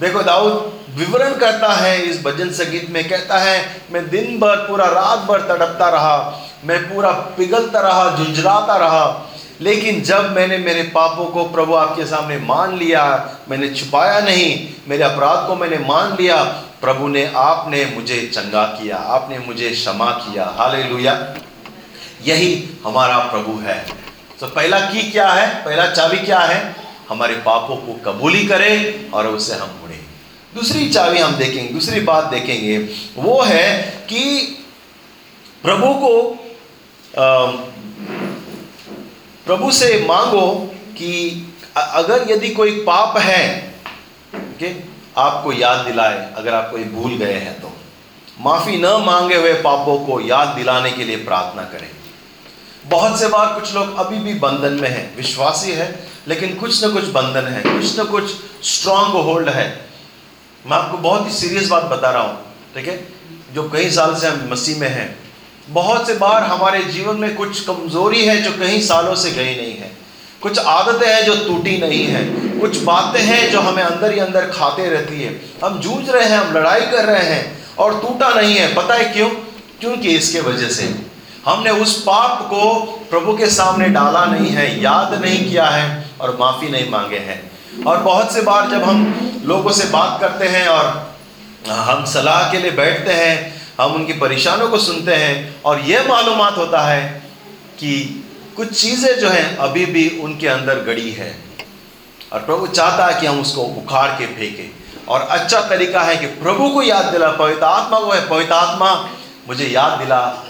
देखो, 0.00 0.22
दाऊद 0.22 0.72
विवरण 0.94 1.36
करता 1.36 1.72
है, 1.72 2.02
इस 2.02 2.24
भजन 2.24 2.50
संगीत 2.50 2.90
में 2.90 3.08
कहता 3.08 3.38
है, 3.38 3.82
मैं 3.90 4.10
दिन 4.10 4.38
भर, 4.40 4.56
पूरा 4.56 4.86
रात 4.86 5.18
भर 5.18 5.40
तड़पता 5.40 5.88
रहा, 5.88 6.42
मैं 6.64 6.94
पूरा 6.94 7.10
पिघलता 7.10 7.80
रहा, 7.80 8.16
झुंझलाता 8.16 8.76
रहा 8.76 9.27
लेकिन 9.60 10.02
जब 10.02 10.32
मैंने 10.32 10.58
मेरे 10.58 10.82
पापों 10.82 11.24
को 11.24 11.44
प्रभु 11.44 11.74
आपके 11.74 12.04
सामने 12.04 12.38
मान 12.38 12.78
लिया, 12.78 13.30
मैंने 13.50 13.68
छुपाया 13.74 14.20
नहीं, 14.20 14.68
मेरे 14.88 15.04
अपराध 15.04 15.46
को 15.46 15.54
मैंने 15.56 15.78
मान 15.78 16.16
लिया, 16.20 16.44
प्रभु 16.80 17.08
ने 17.08 17.32
आपने 17.36 17.84
मुझे 17.86 18.30
चंगा 18.34 18.64
किया, 18.64 18.96
आपने 18.96 19.38
मुझे 19.38 19.70
क्षमा 19.70 20.10
किया। 20.10 20.44
हाले 20.44 20.78
यही 22.30 22.68
हमारा 22.84 23.18
प्रभु 23.18 23.58
है। 23.58 23.86
तो 24.40 24.46
पहला 24.46 24.80
की 24.80 25.10
क्या 25.10 25.28
है? 25.28 25.64
पहला 25.64 25.86
चाबी 25.86 26.16
क्या 26.16 26.38
है? 26.38 26.76
हमारे 27.08 27.34
पापों 27.34 27.76
को 27.76 28.12
कबूली 28.12 28.46
करें 28.46 29.10
और 29.10 29.26
उसे 29.26 29.54
हम 29.54 29.70
मुड़े। 29.82 30.00
दूसरी 30.54 30.90
चाबी 30.90 31.18
हम 31.18 31.32
देखेंगे, 31.32 31.72
दूसरी 31.72 32.00
बात 32.00 32.24
देखेंगे, 32.24 32.78
वो 33.16 33.42
है 33.42 33.82
कि 34.08 34.40
प्रभु 35.62 35.86
को 35.86 36.38
प्रभु 39.48 39.70
से 39.72 40.06
मांगो 40.08 40.74
कि 40.90 41.10
अगर 41.76 42.30
यदि 42.30 42.48
कोई 42.48 42.70
पाप 42.70 43.16
है, 43.18 43.74
ओके, 44.34 44.74
आपको 45.16 45.52
याद 45.52 45.86
दिलाए, 45.86 46.32
अगर 46.36 46.54
आप 46.54 46.70
कोई 46.70 46.84
भूल 46.84 47.16
गए 47.16 47.32
हैं 47.32 47.60
तो। 47.60 47.72
माफ़ी 48.40 48.76
न 48.76 48.86
मांगे 48.86 49.36
हुए 49.36 49.52
पापों 49.52 50.06
को 50.06 50.20
याद 50.20 50.48
दिलाने 50.48 50.90
के 50.90 51.04
लिए 51.04 51.16
प्रार्थना 51.16 51.62
करें। 51.62 51.88
बहुत 52.86 53.20
से 53.20 53.28
बार 53.28 53.54
कुछ 53.54 53.74
लोग 53.74 53.96
अभी 53.96 54.18
भी 54.18 54.34
बंधन 54.34 54.72
में 54.72 54.88
हैं, 54.88 55.16
विश्वासी 55.16 55.72
है, 55.72 56.06
लेकिन 56.28 56.54
कुछ 56.54 56.84
ना 56.84 56.88
कुछ 56.88 57.04
बंधन 57.04 57.46
है, 57.46 57.62
कुछ 57.62 57.98
ना 57.98 58.04
कुछ 58.04 58.24
स्ट्रांग 58.62 59.12
होल्ड 59.24 59.48
है। 59.48 59.88
मैं 60.66 60.76
आपको 60.76 60.98
बहुत 60.98 61.26
ही 61.26 61.32
सीरियस 61.32 61.68
बात 61.68 61.84
बता 61.84 62.10
रहा 62.10 62.22
हूँ, 62.22 62.36
ठीक 62.74 62.88
है? 62.88 63.08
जो 63.54 63.70
कई 63.70 63.90
साल 63.90 64.14
से 64.14 64.28
हम 64.28 64.48
मसीह 64.52 64.80
में 64.80 64.88
हैं 64.88 65.27
बहुत 65.70 66.06
से 66.06 66.14
बार 66.14 66.42
हमारे 66.42 66.82
जीवन 66.82 67.16
में 67.16 67.36
कुछ 67.36 67.60
कमज़ोरी 67.60 68.24
है 68.24 68.42
जो 68.42 68.52
कई 68.52 68.80
सालों 68.80 69.14
से 69.14 69.30
गई 69.30 69.54
नहीं 69.56 69.78
है। 69.78 69.90
कुछ 70.42 70.58
आदतें 70.58 71.06
हैं 71.06 71.24
जो 71.24 71.48
टूटी 71.48 71.78
नहीं 71.78 72.06
है। 72.06 72.24
कुछ 72.60 72.78
बातें 72.78 73.20
हैं 73.20 73.50
जो 73.52 73.60
हमें 73.60 73.82
अंदर 73.82 74.12
ही 74.12 74.18
अंदर 74.18 74.40
खाते 74.40 74.88
रहती 74.90 75.22
है। 75.22 75.40
हम 75.64 75.80
जूझ 75.80 76.08
रहे 76.10 76.24
हैं, 76.24 76.38
हम 76.38 76.54
लड़ाई 76.54 76.80
कर 76.80 77.04
रहे 77.04 77.24
हैं 77.24 77.66
और 77.78 78.00
टूटा 78.00 78.28
नहीं 78.28 78.54
है। 78.54 78.74
पता 78.74 78.94
है 78.94 79.04
क्यों? 79.04 79.28
क्योंकि 79.80 80.08
इसके 80.08 80.40
वजह 80.40 80.68
से। 80.68 80.94
हमने 81.46 81.70
उस 81.70 82.02
पाप 82.02 82.42
को 82.42 82.80
प्रभु 83.10 83.36
के 83.36 83.46
सामने 83.46 83.88
डाला 83.88 84.24
नहीं 84.24 84.50
है, 84.50 84.82
याद 84.82 85.14
नहीं 85.14 85.50
किया 85.50 85.66
है 85.66 86.04
और 86.20 86.36
माफ़ी 86.40 86.68
नहीं 86.68 86.90
मांगे 86.90 87.18
हैं। 87.18 87.50
और 87.84 87.98
बहुत 87.98 88.34
से 88.34 88.40
बार 88.40 88.70
जब 88.70 88.82
हम 88.82 89.14
लोगों 89.44 89.70
से 89.70 89.88
बात 89.88 90.20
करते 90.20 90.48
हैं 90.48 90.66
और 90.68 91.14
हम 91.68 92.04
सलाह 92.04 92.50
के 92.52 92.58
लिए 92.58 92.70
बैठते 92.70 93.12
हैं 93.12 93.57
हम 93.80 93.92
उनकी 93.92 94.12
परेशानियों 94.12 94.68
को 94.68 94.78
सुनते 94.78 95.14
हैं 95.14 95.62
और 95.62 95.80
यह 95.80 96.08
मालूम 96.08 96.42
होता 96.42 96.80
है 96.80 97.22
कि 97.78 98.24
कुछ 98.56 98.80
चीज़ें 98.80 99.18
जो 99.18 99.28
हैं 99.28 99.56
अभी 99.56 99.86
भी 99.86 100.18
उनके 100.18 100.48
अंदर 100.48 100.80
गड़ी 100.80 101.10
है। 101.10 101.38
और 102.32 102.40
प्रभु 102.40 102.66
चाहता 102.66 103.06
है 103.06 103.20
कि 103.20 103.26
हम 103.26 103.40
उसको 103.40 103.62
उखाड़ 103.62 104.10
के 104.10 104.26
फेंके। 104.26 104.66
और 105.08 105.20
अच्छा 105.20 105.60
तरीका 105.60 106.02
है 106.02 106.16
कि 106.16 106.26
प्रभु 106.26 106.68
को 106.70 106.82
याद 106.82 107.04
दिला, 107.04 107.28
पवित्र 107.28 107.64
आत्मा 107.64 108.00
को 108.00 108.12
है, 108.12 108.28
पवित्र 108.28 108.52
आत्मा। 108.52 109.08
मुझे 109.48 109.66
याद 109.66 109.98
दिला, 109.98 110.44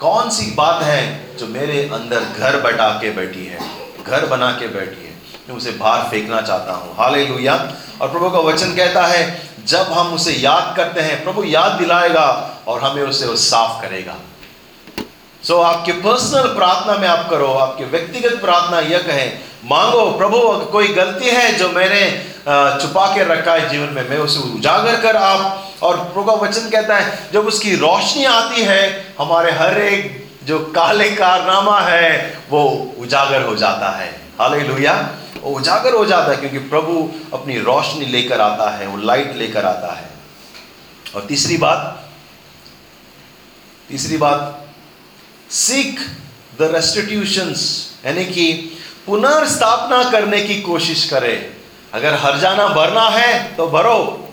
कौन 0.00 0.30
सी 0.30 0.50
बात 0.50 0.82
है 0.82 1.36
जो 1.36 1.46
मेरे 1.46 1.90
अंदर 1.92 2.20
घर 2.20 2.60
बटा 2.60 2.88
के 2.90 3.10
बैठी 3.10 3.46
है, 3.46 3.58
घर 4.06 4.26
बना 4.26 4.50
के 4.50 4.68
बैठी 4.68 5.06
है? 5.06 5.14
मैं 5.48 5.56
उसे 5.56 5.70
बाहर 5.70 6.10
फेंकना 6.10 6.40
चाहता 6.40 6.72
हूँ। 6.72 6.94
हाल 6.96 7.14
और 8.02 8.08
प्रभु 8.08 8.30
का 8.30 8.38
वचन 8.38 8.74
कहता 8.74 9.06
है 9.06 9.45
जब 9.66 9.92
हम 9.92 10.14
उसे 10.14 10.32
याद 10.32 10.74
करते 10.76 11.00
हैं 11.00 11.22
प्रभु 11.24 11.44
याद 11.44 11.72
दिलाएगा 11.72 12.28
और 12.68 12.80
हमें 12.82 13.02
उसे 13.02 13.36
साफ़ 13.36 13.82
करेगा। 13.82 14.14
सो 15.42 15.54
so, 15.54 15.64
आपके 15.64 15.92
पर्सनल 15.92 16.46
प्रार्थना 16.54 16.94
में 16.94 17.08
आप 17.08 17.28
करो 17.30 17.52
आपके 17.54 17.84
व्यक्तिगत 17.84 18.40
प्रार्थना 18.40 18.80
यह 18.80 18.98
कहें 18.98 19.38
मांगो 19.64 20.04
प्रभु 20.18 20.38
कोई 20.72 20.88
गलती 20.88 21.26
है 21.26 21.52
जो 21.52 21.68
मैंने 21.68 22.00
छुपा 22.82 23.06
के 23.14 23.24
रखा 23.24 23.52
है 23.52 23.68
जीवन 23.68 23.92
में 23.94 24.08
मैं 24.08 24.18
उसे 24.18 24.40
उजागर 24.54 25.00
कर 25.00 25.16
आप। 25.16 25.62
और 25.82 25.96
प्रभु 25.96 26.24
का 26.24 26.32
वचन 26.32 26.68
कहता 26.70 26.96
है 26.96 27.18
जब 27.32 27.46
उसकी 27.46 27.74
रोशनी 27.76 28.24
आती 28.24 28.62
है 28.62 29.14
हमारे 29.18 29.52
हर 29.52 29.78
एक 29.78 30.28
जो 30.44 30.58
काले 30.76 31.10
कारनामा 31.10 31.78
है 31.80 32.38
वो 32.50 32.62
उजागर 32.98 33.42
हो 33.42 33.54
जाता 33.56 33.90
है। 33.90 34.08
हाल 34.40 34.54
वो 35.46 35.52
उजागर 35.52 35.94
हो 35.94 36.06
जाता 36.06 36.30
है 36.30 36.36
क्योंकि 36.36 36.58
प्रभु 36.58 37.12
अपनी 37.32 37.58
रोशनी 37.58 38.06
लेकर 38.06 38.40
आता 38.40 38.70
है, 38.70 38.86
वो 38.86 38.96
लाइट 38.96 39.36
लेकर 39.36 39.64
आता 39.64 39.94
है। 39.94 40.10
और 41.14 41.20
तीसरी 41.20 41.56
बात 41.56 42.08
तीसरी 43.88 44.16
बात 44.16 44.66
सीख 45.50 46.00
द 46.58 46.62
रेस्टिट्यूशंस 46.62 47.92
यानी 48.06 48.24
कि 48.24 48.76
पुनर्स्थापना 49.06 50.10
करने 50.10 50.40
की 50.40 50.60
कोशिश 50.60 51.10
करें। 51.10 51.56
अगर 51.94 52.14
हर 52.14 52.38
जाना 52.38 52.68
भरना 52.68 53.08
है 53.08 53.54
तो 53.54 53.66
भरो। 53.66 54.28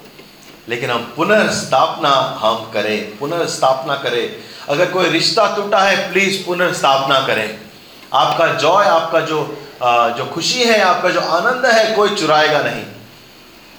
लेकिन 0.69 0.91
हम 0.91 1.13
पुनर्स्थापना 1.15 2.39
हम 2.41 2.71
करें, 2.73 3.17
पुनर्स्थापना 3.17 3.95
करें। 3.95 4.35
अगर 4.69 4.85
कोई 4.85 5.09
रिश्ता 5.09 5.55
टूटा 5.55 5.79
है 5.79 6.13
प्लीज़ 6.13 6.45
पुनर्स्थापना 6.45 7.19
करें। 7.19 7.61
आपका 8.13 8.47
जॉय 8.47 8.85
आपका 8.85 9.19
जो 9.19 9.67
जो 9.85 10.25
खुशी 10.25 10.63
है 10.63 10.81
आपका 10.81 11.09
जो 11.09 11.19
आनंद 11.19 11.65
है, 11.65 11.95
कोई 11.95 12.09
चुराएगा 12.09 12.59
नहीं। 12.59 12.83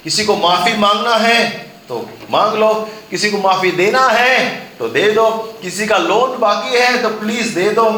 किसी 0.04 0.24
को 0.24 0.36
माफ़ी 0.36 0.76
मांगना 0.76 1.14
है 1.16 1.48
तो 1.88 2.10
मांग 2.30 2.54
लो। 2.54 2.90
किसी 3.10 3.30
को 3.30 3.38
माफ़ी 3.38 3.70
देना 3.70 4.08
है 4.08 4.38
तो 4.78 4.88
दे 4.88 5.10
दो। 5.10 5.30
किसी 5.62 5.86
का 5.86 5.98
लोन 5.98 6.38
बाकी 6.38 6.76
है 6.76 7.02
तो 7.02 7.08
प्लीज़ 7.08 7.54
दे 7.54 7.70
दो। 7.70 7.90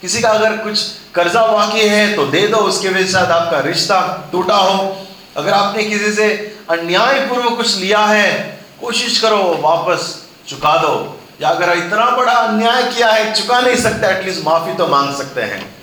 किसी 0.00 0.20
का 0.20 0.30
अगर 0.30 0.56
कुछ 0.56 0.82
कर्जा 1.14 1.46
बाकी 1.46 1.80
है 1.80 2.14
तो 2.16 2.26
दे 2.26 2.46
दो। 2.48 2.56
उसके 2.56 2.88
वजह 2.88 3.06
से 3.06 3.18
आपका 3.18 3.60
रिश्ता 3.60 4.28
टूटा 4.32 4.56
हो। 4.56 5.06
अगर 5.36 5.52
आपने 5.52 5.84
किसी 5.84 6.12
से 6.12 6.56
अन्याय 6.70 7.20
पूर्व 7.20 7.50
कुछ 7.50 7.76
लिया 7.76 7.98
है, 7.98 8.60
कोशिश 8.80 9.20
करो, 9.20 9.58
वापस 9.60 10.24
चुका 10.48 10.76
दो। 10.76 11.20
या 11.42 11.48
अगर 11.48 11.78
इतना 11.78 12.10
बड़ा 12.10 12.32
अन्याय 12.32 12.82
किया 12.82 13.08
है, 13.08 13.32
चुका 13.34 13.60
नहीं 13.60 13.76
सकते 13.76 14.06
एटलीस्ट 14.06 14.44
माफ़ी 14.44 14.74
तो 14.74 14.86
मांग 14.86 15.14
सकते 15.14 15.42
हैं। 15.42 15.75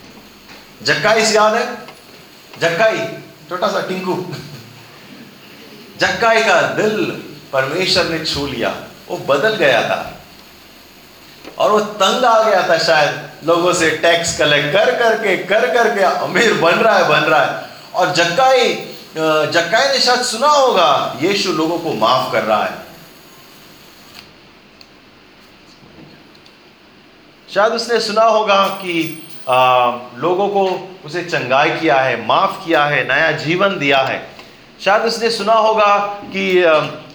जक्काई 0.83 1.25
से 1.25 1.35
याद 1.35 1.53
है? 1.55 1.65
जक्काई 2.61 2.97
छोटा 3.49 3.67
सा 3.67 3.81
टिंकू। 3.81 4.15
जक्काई 5.99 6.43
का 6.43 6.61
दिल 6.61 7.05
परमेश्वर 7.53 8.05
ने 8.05 8.25
छू 8.25 8.47
लिया। 8.47 8.75
वो 9.07 9.17
बदल 9.17 9.55
गया 9.55 9.81
था। 9.81 10.13
और 11.57 11.71
वो 11.71 11.79
तंग 11.79 12.25
आ 12.25 12.43
गया 12.43 12.67
था 12.69 12.77
शायद। 12.77 13.29
लोगों 13.45 13.73
से 13.73 13.89
टैक्स 13.89 14.37
कलेक्ट 14.37 14.73
कर 14.73 14.95
करके 14.95 15.37
कर 15.37 15.73
करके 15.73 16.03
अमीर 16.03 16.53
बन 16.53 16.71
रहा 16.71 16.97
है, 16.97 17.07
बन 17.09 17.19
रहा 17.19 17.45
है। 17.45 17.69
और 17.93 18.13
जक्काई 18.13 18.73
जक्काई 19.15 19.87
ने 19.87 19.99
शायद 19.99 20.21
सुना 20.21 20.47
होगा, 20.47 21.17
यीशु 21.21 21.51
लोगों 21.51 21.79
को 21.79 21.93
माफ़ 21.93 22.31
कर 22.31 22.43
रहा 22.43 22.63
है। 22.63 22.77
शायद 27.53 27.73
उसने 27.73 27.99
सुना 27.99 28.23
होगा 28.23 28.67
कि 28.67 29.22
आ, 29.49 29.91
लोगों 30.17 30.47
को 30.47 30.89
उसे 31.05 31.23
चंगाई 31.23 31.69
किया 31.69 31.99
है 31.99 32.27
माफ़ 32.27 32.65
किया 32.65 32.85
है 32.85 33.07
नया 33.07 33.31
जीवन 33.31 33.79
दिया 33.79 34.01
है। 34.01 34.27
शायद 34.85 35.01
उसने 35.01 35.29
सुना 35.29 35.53
होगा 35.53 35.97
कि 36.25 36.63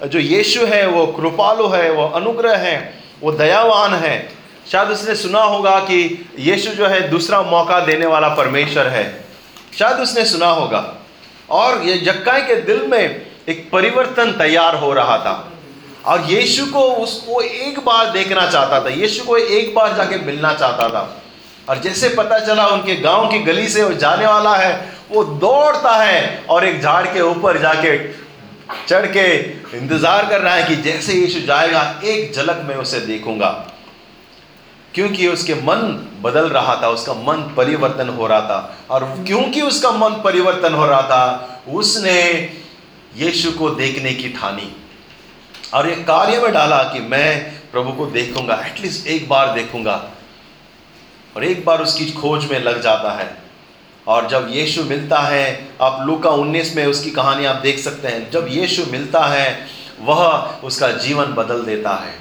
जो 0.04 0.18
यीशु 0.18 0.66
है 0.66 0.86
वो 0.86 1.06
कृपालु 1.06 1.68
है 1.68 1.90
वो 1.92 2.08
अनुग्रह 2.08 2.56
है 2.56 3.00
वो 3.22 3.32
दयावान 3.32 3.94
है। 3.94 4.32
शायद 4.72 4.88
उसने 4.88 5.14
सुना 5.14 5.42
होगा 5.42 5.78
कि 5.78 6.28
यीशु 6.38 6.70
जो 6.70 6.86
है 6.86 7.08
दूसरा 7.08 7.42
मौका 7.42 7.80
देने 7.80 8.06
वाला 8.06 8.28
परमेश्वर 8.28 8.86
है। 8.86 9.24
शायद 9.78 9.96
उसने 9.96 10.24
सुना 10.24 10.46
होगा। 10.46 10.94
और 11.50 11.82
ये 11.82 11.98
जक्काई 11.98 12.40
के 12.40 12.54
दिल 12.54 12.86
में 12.86 13.26
एक 13.48 13.70
परिवर्तन 13.72 14.32
तैयार 14.32 14.76
हो 14.76 14.92
रहा 14.92 15.18
था। 15.18 15.52
और 16.06 16.30
यीशु 16.30 16.66
को 16.66 16.80
उसको 16.80 17.40
एक 17.40 17.78
बार 17.78 18.10
देखना 18.10 18.50
चाहता 18.50 18.80
था 18.80 18.88
यीशु 18.88 19.24
को 19.24 19.36
एक 19.36 19.74
बार 19.74 19.96
जाके 19.96 20.16
मिलना 20.16 20.54
चाहता 20.54 20.88
था। 20.88 21.22
और 21.68 21.78
जैसे 21.78 22.08
पता 22.08 22.38
चला 22.38 22.66
उनके 22.66 22.96
गाँव 22.96 23.30
की 23.30 23.38
गली 23.38 23.68
से 23.68 23.82
वो 23.82 23.94
जाने 23.94 24.26
वाला 24.26 24.56
है, 24.56 24.92
वो 25.10 25.24
दौड़ता 25.24 25.96
है 25.96 26.44
और 26.50 26.64
एक 26.64 26.80
झाड़ 26.82 27.06
के 27.06 27.20
ऊपर 27.20 27.58
जाके 27.58 27.98
चढ़ 28.88 29.06
के 29.06 29.26
इंतज़ार 29.76 30.28
कर 30.28 30.40
रहा 30.40 30.54
है 30.54 30.68
कि 30.68 30.76
जैसे 30.76 31.12
यीशु 31.12 31.40
जाएगा, 31.40 32.00
एक 32.04 32.32
झलक 32.34 32.62
में 32.64 32.74
उसे 32.76 33.00
देखूँगा। 33.00 33.50
क्योंकि 34.94 35.28
उसके 35.28 35.54
मन 35.54 36.08
बदल 36.22 36.48
रहा 36.48 36.82
था, 36.82 36.88
उसका 36.88 37.14
मन 37.14 37.54
परिवर्तन 37.56 38.08
हो 38.08 38.26
रहा 38.26 38.40
था। 38.40 38.76
और 38.90 39.04
क्योंकि 39.26 39.60
उसका 39.60 39.90
मन 39.90 40.20
परिवर्तन 40.24 40.74
हो 40.74 40.86
रहा 40.86 41.02
था, 41.02 41.62
उसने 41.68 42.20
यीशु 43.16 43.52
को 43.52 43.70
देखने 43.70 44.14
की 44.14 44.28
ठानी। 44.28 44.76
और 45.74 45.88
ये 45.88 45.94
कार्य 45.94 46.40
में 46.40 46.52
डाला 46.52 46.82
कि 46.82 47.00
मैं 47.00 47.40
प्रभु 47.72 47.92
को 47.92 48.06
देखूँगा 48.06 48.54
एटलीस्ट 48.66 49.06
एक 49.06 49.28
बार 49.28 49.54
देखूँगा। 49.54 50.10
और 51.38 51.44
एक 51.44 51.64
बार 51.64 51.82
उसकी 51.82 52.10
खोज 52.12 52.44
में 52.44 52.58
लग 52.62 52.80
जाता 52.82 53.10
है। 53.12 53.26
और 54.06 54.26
जब 54.28 54.46
यीशु 54.50 54.82
मिलता 54.84 55.18
है, 55.18 55.68
आप 55.82 56.06
लूका 56.06 56.30
19 56.30 56.74
में 56.76 56.86
उसकी 56.86 57.10
कहानी 57.10 57.44
आप 57.44 57.56
देख 57.56 57.78
सकते 57.78 58.08
हैं। 58.08 58.30
जब 58.30 58.46
यीशु 58.50 58.84
मिलता 58.90 59.24
है, 59.26 59.66
वह 60.00 60.18
उसका 60.64 60.90
जीवन 60.90 61.24
बदल 61.24 61.62
देता 61.62 61.90
है। 61.90 62.14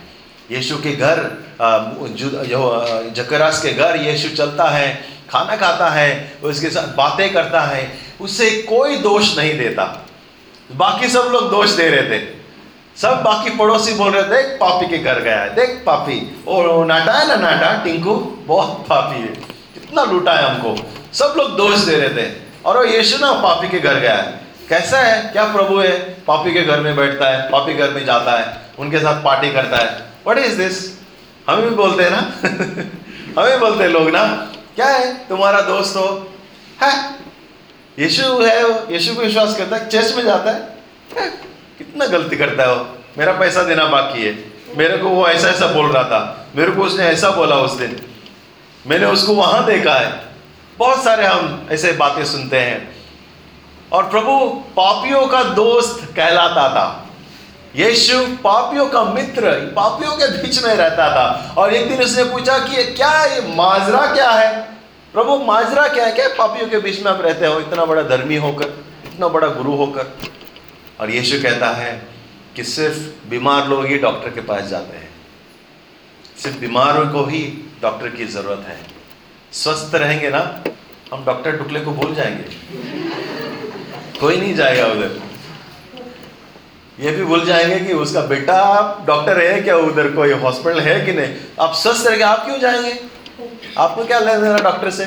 यीशु 0.52 0.78
के 0.78 0.92
घर 0.92 1.24
जकरास 3.16 3.62
के 3.64 3.74
घर 3.74 3.96
यीशु 3.96 4.30
चलता 4.30 4.70
है, 4.70 4.94
खाना 5.32 5.56
खाता 5.56 5.90
है, 5.90 6.38
उसके 6.44 6.70
साथ 6.70 6.96
बातें 6.96 7.34
करता 7.34 7.62
है 7.62 7.98
उससे 8.22 8.50
कोई 8.70 8.96
दोष 8.98 9.38
नहीं 9.38 9.58
देता। 9.58 10.06
बाकी 10.72 11.08
सब 11.08 11.30
लोग 11.32 11.50
दोष 11.52 11.70
दे 11.70 11.90
रहे 11.90 12.10
थे। 12.10 12.22
सब 13.02 13.22
बाकी 13.24 13.50
पड़ोसी 13.50 13.94
बोल 13.94 14.12
रहे, 14.12 14.24
देख 14.24 14.58
पापी 14.62 14.88
के 14.88 14.98
घर 14.98 15.20
गया 15.20 15.40
है, 15.40 15.56
देख 15.56 15.84
पापी। 15.86 16.44
और 16.48 16.86
नाटा 16.86 17.14
है 17.14 17.28
ना 17.28 17.36
नाटा 17.36 17.84
टिंकू? 17.84 18.14
बहुत 18.46 18.86
पापी 18.90 19.22
है। 19.22 19.28
कितना 19.74 20.04
लूटा 20.04 20.34
है 20.34 20.44
हमको। 20.44 20.76
सब 21.14 21.34
लोग 21.38 21.58
दोष 21.58 21.76
दे 21.76 21.96
रहे 21.96 22.10
थे। 22.10 22.32
और 22.66 22.78
वो 22.78 22.84
यीशु 22.84 23.18
ना 23.18 23.32
पापी 23.32 23.70
के 23.70 23.80
घर 23.80 23.94
गया 23.94 24.16
है। 24.16 24.42
कैसा 24.70 25.00
है? 25.00 25.30
क्या 25.30 25.44
प्रभु 25.44 25.80
है? 25.80 26.00
पापी 26.28 26.54
के 26.54 26.62
घर 26.62 26.80
में 26.80 26.96
बैठता 26.96 27.30
है, 27.30 27.50
पापी 27.50 27.74
घर 27.74 27.90
में 27.90 28.06
जाता 28.06 28.40
है, 28.40 28.58
उनके 28.80 29.00
साथ 29.00 29.24
पार्टी 29.24 29.52
करता 29.52 29.78
है। 29.78 30.06
वट 30.28 30.38
इज़ 30.38 30.58
दिस 30.58 31.00
हम 31.50 31.62
भी 31.62 31.70
बोलते 31.70 32.04
हैं 32.04 32.12
ना? 32.12 32.18
हम 33.42 33.60
बोलते 33.60 33.84
हैं 33.84 33.92
लोग 33.92 34.10
ना। 34.10 34.52
क्या 34.76 34.88
है? 34.88 35.14
तुम्हारा 35.14 35.62
दोस्त 35.62 35.98
हो? 35.98 36.28
है। 36.84 37.16
यीशु 38.00 38.42
है 38.42 38.70
यीशु 38.94 39.16
को 39.16 39.22
विश्वास 39.22 39.58
करता 39.58 39.76
है, 39.76 39.90
चर्च 39.90 40.14
में 40.16 40.24
जाता 40.24 40.52
है। 40.52 40.78
कितना 41.78 42.06
गलती 42.06 42.38
करता 42.38 42.64
है 42.64 42.76
वो? 42.76 42.88
मेरा 43.18 43.32
पैसा 43.32 43.64
देना 43.64 43.86
बाकी 43.86 44.26
है। 44.26 44.54
मेरे 44.78 44.98
को 44.98 45.10
वो 45.10 45.28
ऐसा 45.28 45.50
ऐसा 45.50 45.68
बोल 45.68 45.92
रहा 45.92 46.04
था। 46.04 46.48
मेरे 46.56 46.72
को 46.72 46.82
उसने 46.82 47.04
ऐसा 47.04 47.30
बोला 47.30 47.56
उस 47.56 47.72
दिन। 47.72 48.02
मैंने 48.88 49.06
उसको 49.06 49.34
वहाँ 49.34 49.66
देखा 49.66 49.94
है। 49.94 50.26
बहुत 50.78 51.04
सारे 51.04 51.26
हम 51.26 51.68
ऐसे 51.72 51.92
बातें 51.92 52.26
सुनते 52.26 52.60
हैं। 52.60 52.96
और 53.92 54.10
प्रभु, 54.10 54.40
पापियों 54.78 55.28
का 55.28 55.44
दोस्त 55.44 56.14
कहलाता 56.16 56.70
था। 56.70 57.08
यीशु 57.76 58.20
पापियों 58.44 58.86
का 58.86 59.04
मित्र, 59.04 59.74
पापियों 59.76 60.12
के 60.12 60.28
बीच 60.28 60.64
में 60.64 60.76
रहता 60.76 61.10
था। 61.10 61.56
और 61.58 61.74
एक 61.74 61.90
दिन 61.90 62.02
उसने 62.02 62.24
पूछा 62.24 62.58
कि 62.58 62.76
ये 62.78 62.84
क्या 62.84 63.26
ये 63.26 63.56
माजरा 63.56 64.14
क्या 64.14 64.30
है? 64.30 64.68
प्रभु, 65.14 65.38
माजरा 65.38 65.88
क्या 65.88 66.06
है? 66.06 66.12
क्या 66.12 66.28
पापियों 66.28 66.70
के 66.70 66.78
बीच 66.78 67.04
में 67.04 67.12
आप 67.12 67.22
रहते 67.22 67.48
हो? 67.48 67.60
इतना 67.60 67.86
बड़ा 67.86 68.02
धर्मी 68.02 68.36
होकर, 68.36 68.66
इतना 69.06 69.28
बड़ा 69.28 69.48
गुरु 69.48 69.72
होकर। 69.72 70.18
और 71.00 71.12
यीशु 71.12 71.42
कहता 71.44 71.70
है 71.70 71.92
कि 72.56 72.64
सिर्फ़ 72.64 73.30
बीमार 73.30 73.68
लोग 73.68 73.86
ही 73.86 73.98
डॉक्टर 73.98 74.30
के 74.30 74.42
पास 74.42 74.64
जाते 74.64 74.98
हैं। 74.98 75.10
सिर्फ़ 76.44 76.58
बीमारों 76.58 77.08
को 77.10 77.24
ही 77.24 77.42
डॉक्टर 77.82 78.10
की 78.10 78.26
ज़रूरत 78.26 78.66
है। 78.68 78.78
स्वस्थ 79.54 79.96
रहेंगे 79.96 80.30
ना, 80.30 80.40
हम 81.14 81.26
डॉक्टर 81.26 81.58
टुकले 81.58 81.80
को 81.80 81.92
भूल 81.92 82.14
जाएँगे। 82.16 82.46
कोई 84.20 84.38
नहीं 84.38 84.56
जाएगा 84.56 84.86
उधर। 84.86 85.20
ये 87.00 87.12
भी 87.12 87.24
भूल 87.24 87.46
जाएँगे 87.46 87.80
कि 87.80 87.94
उसका 87.94 88.22
बेटा 88.22 88.58
डॉक्टर 89.08 89.42
है 89.42 89.62
क्या 89.62 89.76
उधर 89.78 90.10
कोई 90.12 90.32
हॉस्पिटल 90.34 90.80
है 90.80 91.00
कि 91.06 91.14
नहीं? 91.14 91.36
आप 91.60 91.74
स्वस्थ 91.74 92.08
रहेंगे, 92.08 92.24
आप 92.24 92.46
क्यों 92.46 92.60
जाएँगे? 92.60 93.00
आपको 93.78 94.06
क्या 94.06 94.20
लेना 94.20 94.40
देना 94.40 94.58
डॉक्टर 94.60 94.92
से? 94.92 95.06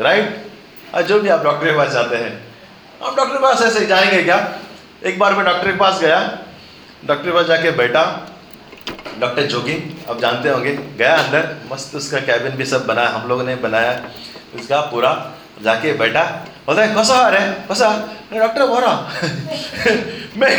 राइट 0.00 1.04
जो 1.06 1.18
भी 1.20 1.28
आप 1.28 1.42
डॉक्टर 1.44 1.70
के 1.70 1.76
पास 1.76 1.90
जाते 1.92 2.16
हैं, 2.16 2.32
आप 3.02 3.16
डॉक्टर 3.16 3.34
के 3.34 3.42
पास 3.42 3.62
ऐसे 3.62 3.86
जाएँगे 3.86 4.22
क्या? 4.22 4.38
एक 5.06 5.18
बार 5.18 5.34
मैं 5.34 5.44
डॉक्टर 5.44 5.70
के 5.70 5.78
पास 5.78 6.00
गया। 6.00 6.18
डॉक्टर 7.06 7.24
के 7.24 7.32
पास 7.32 7.46
जाके 7.46 7.70
बैठा। 7.70 8.02
डॉक्टर 9.20 9.42
जोगी 9.42 9.74
अब 10.08 10.20
जानते 10.20 10.48
होंगे, 10.48 10.72
गया 10.98 11.16
अंदर। 11.16 11.56
मस्त 11.72 11.94
उसका 11.94 12.20
कैबिन 12.20 12.56
भी 12.56 12.64
सब 12.64 12.86
बनाया, 12.86 13.08
हम 13.08 13.28
लोगों 13.28 13.44
ने 13.44 13.54
बनाया। 13.56 13.92
उसका 14.54 14.80
पूरा 14.80 15.10
जाके 15.62 15.92
बैठा। 15.92 16.22
बोलता 16.66 16.82
है 16.82 16.94
कसा 16.94 17.14
आ 17.14 17.28
रहा 17.28 17.42
है? 17.42 17.52
कसा 17.70 17.88
डॉक्टर 18.32 18.66
बोरा 18.66 18.92
मैं 20.36 20.56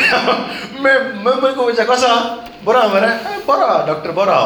मैं 0.82 0.96
मैं 1.24 1.36
मेरे 1.42 1.54
को 1.54 1.64
पूछा 1.64 1.84
कसा 1.84 2.16
बोरा 2.64 2.88
मेरा 2.88 3.08
बोरा 3.48 3.68
डॉक्टर 3.88 4.12
बोरा 4.12 4.40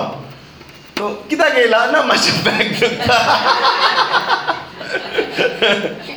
तो 0.97 1.09
कितना 1.29 1.49
गेला, 1.49 1.85
ना 1.85 2.01
माझ्या 2.03 2.33
बॅग। 2.45 2.69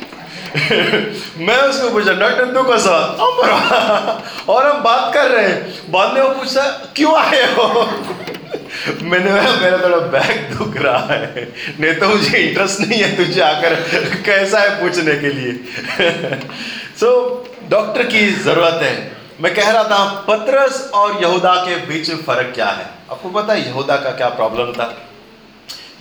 मैं 1.37 1.57
उसको 1.57 1.89
पूछा 1.89 2.13
डॉक्टर 2.13 2.45
तू 2.45 2.63
कैसा 2.63 2.95
और 4.49 4.67
हम 4.67 4.81
बात 4.83 5.13
कर 5.13 5.29
रहे 5.31 5.47
हैं। 5.47 5.91
बाद 5.91 6.13
में 6.13 6.21
वो 6.21 6.29
पूछता 6.29 6.65
क्यों 6.95 7.15
आए 7.17 7.43
हो? 7.53 7.85
मैंने 9.01 9.31
मेरा 9.31 9.77
थोड़ा 9.77 9.97
बैग 9.97 10.53
दुख 10.53 10.77
रहा 10.77 11.13
है। 11.13 11.53
नहीं 11.79 11.93
तो 11.95 12.09
मुझे 12.09 12.37
इंटरेस्ट 12.37 12.79
नहीं 12.79 13.01
है 13.03 13.15
तुझे 13.17 13.41
आकर 13.41 13.75
कैसा 14.25 14.59
है 14.59 14.81
पूछने 14.81 15.15
के 15.15 15.29
लिए? 15.29 15.53
सो 16.99 17.09
so, 17.09 17.71
डॉक्टर 17.71 18.03
की 18.03 18.29
ज़रूरत 18.31 18.79
है। 18.83 19.11
मैं 19.41 19.53
कह 19.55 19.69
रहा 19.71 19.83
था 19.83 20.25
पत्रस 20.29 20.89
और 20.93 21.21
यहूदा 21.21 21.55
के 21.55 21.75
बीच 21.85 22.09
में 22.09 22.17
फ़र्क 22.17 22.51
क्या 22.55 22.69
है? 22.69 22.85
आपको 23.11 23.29
पता 23.29 23.53
है 23.53 23.67
यहूदा 23.67 23.95
का 23.95 24.09
क्या 24.09 24.29
प्रॉब्लम 24.29 24.71
था? 24.71 24.93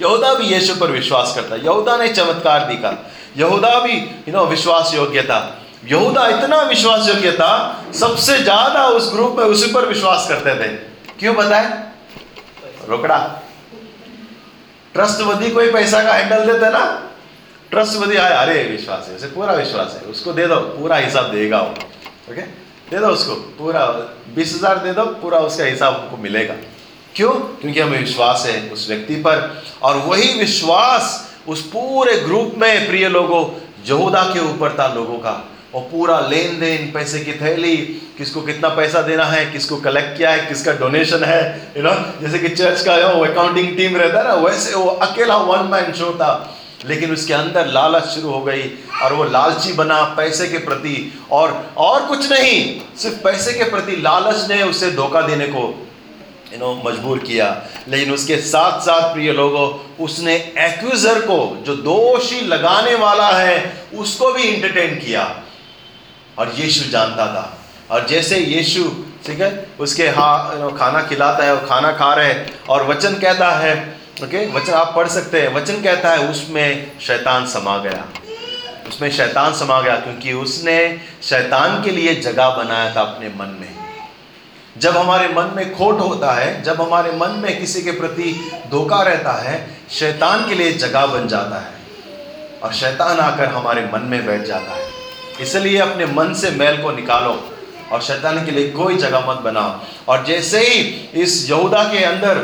यहूदा 0.00 0.34
भी 0.34 0.44
यीशु 0.44 0.74
पर 0.74 0.90
विश्वास 0.90 1.32
करता। 1.36 1.56
यहूदा 1.56 1.96
ने 1.96 2.08
चमत्कार 2.08 2.64
दिखा। 2.64 3.10
यहूदा 3.36 3.80
भी 3.80 3.92
यू 3.92 4.32
नो 4.32 4.44
विश्वास 4.46 4.94
योग्य 4.94 5.22
था 5.22 5.62
यहूदा 5.84 6.28
इतना 6.28 6.62
विश्वास 6.62 7.08
योग्य 7.08 7.32
था 7.32 7.84
सबसे 7.94 8.38
ज़्यादा 8.38 8.86
उस 8.86 9.12
ग्रुप 9.12 9.36
में 9.38 9.44
उसी 9.44 9.72
पर 9.72 9.86
विश्वास 9.86 10.28
करते 10.28 10.54
थे। 10.54 10.68
क्यों 11.18 11.36
बताए? 11.36 11.84
रोकड़ा। 12.88 13.42
ट्रस्टवदी 14.94 15.50
कोई 15.50 15.72
पैसा 15.72 16.02
का 16.02 16.12
हैंडल 16.12 16.52
देते 16.52 16.70
ना? 16.70 17.10
ट्रस्टवदी 17.70 18.16
आए, 18.16 18.32
अरे, 18.32 18.64
विश्वास 18.64 19.06
है, 19.08 19.16
उसे 19.16 19.26
पूरा 19.26 19.52
विश्वास 19.52 20.00
है, 20.02 20.10
उसको 20.10 20.32
दे 20.32 20.46
दो, 20.46 20.56
पूरा 20.56 20.96
हिसाब 20.96 21.32
देगा 21.32 21.60
वो, 21.60 21.70
ओके? 22.32 22.40
दे 22.90 22.98
दो 22.98 23.06
उसको, 23.06 23.34
पूरा 23.34 23.86
बीस 24.34 24.54
हज़ार 24.54 24.78
दे 24.78 24.92
दो, 24.92 25.02
पूरा 25.04 25.38
उसका 25.38 25.64
हिसाब 25.64 25.94
हमको 25.94 26.16
मिलेगा। 26.16 26.54
क्यों? 27.16 27.32
क्योंकि 27.32 27.80
हमें 27.80 27.98
विश्वास 28.00 28.44
है 28.46 28.70
उस 28.70 28.88
व्यक्ति 28.88 29.14
पर, 29.14 29.62
और 29.82 29.96
वही 29.96 30.38
विश्वास 30.38 31.35
उस 31.48 31.62
पूरे 31.62 32.16
ग्रुप 32.16 32.54
में 32.58 32.86
प्रिय 32.86 33.08
लोगों, 33.08 33.42
यहूदा 33.86 34.22
के 34.22 34.40
ऊपर 34.40 34.76
था 34.78 34.94
लोगों 34.94 35.18
का। 35.18 35.48
और 35.74 35.82
पूरा 35.82 36.20
लेन 36.20 36.60
देन 36.60 36.90
पैसे 36.92 37.20
की 37.20 37.32
थैली, 37.32 37.76
किसको 38.18 38.40
कितना 38.40 38.68
पैसा 38.68 39.02
देना 39.02 39.24
है, 39.24 39.46
किसको 39.46 39.76
कलेक्ट 39.76 40.16
किया 40.18 40.30
है, 40.30 40.46
किसका 40.46 40.72
डोनेशन 40.72 41.24
है 41.24 41.72
यू 41.76 41.82
नो 41.82 41.94
जैसे 42.22 42.38
कि 42.38 42.48
चर्च 42.48 42.82
का 42.82 42.96
वो 43.08 43.24
अकाउंटिंग 43.24 43.76
टीम 43.76 43.96
रहता 43.96 44.18
है 44.18 44.28
ना, 44.28 44.34
वैसे 44.34 44.74
वो 44.74 44.86
अकेला 44.86 45.36
वन 45.36 45.70
मैन 45.72 45.92
शो 45.92 46.12
था। 46.12 46.56
लेकिन 46.86 47.12
उसके 47.12 47.34
अंदर 47.34 47.66
लालच 47.66 48.04
शुरू 48.04 48.30
हो 48.30 48.40
गई 48.40 48.70
और 49.02 49.12
वो 49.12 49.24
लालची 49.24 49.72
बना 49.72 50.02
पैसे 50.02 50.48
के 50.48 50.58
प्रति। 50.58 51.18
और 51.32 51.70
और 51.76 52.06
कुछ 52.06 52.32
नहीं, 52.32 52.80
सिर्फ़ 52.98 53.16
पैसे 53.16 53.52
के 53.52 53.64
प्रति 53.64 53.92
लालच 53.92 54.50
ने 54.50 54.62
उसे 54.62 54.90
धोखा 54.90 55.20
देने 55.20 55.46
को 55.46 55.85
यू 56.52 56.58
नो 56.58 56.82
मजबूर 56.86 57.18
किया। 57.18 57.62
लेकिन 57.88 58.14
उसके 58.14 58.36
साथ 58.36 58.80
साथ 58.80 59.14
प्रिय 59.14 59.32
लोगों, 59.32 59.94
उसने 60.04 60.34
एक्यूजर 60.58 61.20
को, 61.20 61.62
जो 61.62 61.74
दोषी 61.74 62.40
लगाने 62.40 62.94
वाला 62.94 63.30
है, 63.30 63.82
उसको 63.94 64.32
भी 64.32 64.42
इंटरटेन 64.42 64.94
किया। 64.94 65.42
और 66.38 66.52
यीशु 66.56 66.90
जानता 66.90 67.26
था। 67.26 67.58
और 67.90 68.06
जैसे 68.06 68.38
यीशु, 68.38 68.84
ठीक 69.26 69.40
है, 69.40 69.66
उसके 69.80 70.08
हाँ 70.08 70.50
खाना 70.78 71.02
खिलाता 71.02 71.44
है 71.44 71.56
और 71.56 71.66
खाना 71.66 71.92
खा 71.92 72.14
रहे 72.14 72.26
हैं, 72.26 72.66
और 72.68 72.86
वचन 72.86 73.14
कहता 73.14 73.50
है 73.50 73.96
ओके 74.24 74.52
वचन 74.52 74.72
आप 74.72 74.92
पढ़ 74.96 75.08
सकते 75.08 75.40
हैं, 75.40 75.54
वचन 75.54 75.82
कहता 75.82 76.10
है, 76.10 76.28
उसमें 76.28 76.92
शैतान 77.00 77.46
समा 77.46 77.78
गया। 77.78 78.04
उसमें 78.88 79.10
शैतान 79.10 79.54
समा 79.54 79.80
गया, 79.80 79.96
क्योंकि 79.96 80.32
उसने 80.32 81.00
शैतान 81.22 81.82
के 81.82 81.90
लिए 81.90 82.14
जगह 82.14 82.50
बनाया 82.50 82.96
था 82.96 83.00
अपने 83.00 83.28
मन 83.28 83.56
में। 83.60 83.75
जब 84.78 84.96
हमारे 84.96 85.28
मन 85.28 85.50
में 85.56 85.76
खोट 85.76 86.00
होता 86.00 86.32
है, 86.32 86.62
जब 86.62 86.80
हमारे 86.80 87.12
मन 87.12 87.30
में 87.30 87.58
किसी 87.60 87.82
के 87.82 87.90
प्रति 87.90 88.50
धोखा 88.70 89.02
रहता 89.02 89.32
है, 89.32 89.76
शैतान 89.90 90.48
के 90.48 90.54
लिए 90.54 90.72
जगह 90.72 91.06
बन 91.06 91.28
जाता 91.28 91.58
है 91.58 91.74
और 92.62 92.72
शैतान 92.72 93.20
आकर 93.20 93.44
हमारे 93.44 93.88
मन 93.94 94.00
में 94.00 94.26
बैठ 94.26 94.42
जाता 94.42 94.74
है। 94.74 94.88
इसलिए 95.40 95.78
अपने 95.78 96.06
मन 96.06 96.34
से 96.34 96.50
मैल 96.50 96.82
को 96.82 96.90
निकालो 96.90 97.50
और 97.92 98.02
शैतान 98.02 98.44
के 98.46 98.50
लिए 98.50 98.70
कोई 98.70 98.96
जगह 98.96 99.26
मत 99.30 99.36
बनाओ। 99.36 99.80
और 100.08 100.24
जैसे 100.24 100.60
ही 100.60 100.80
इस 101.14 101.50
यहूदा 101.50 101.82
के 101.84 102.04
अंदर 102.04 102.38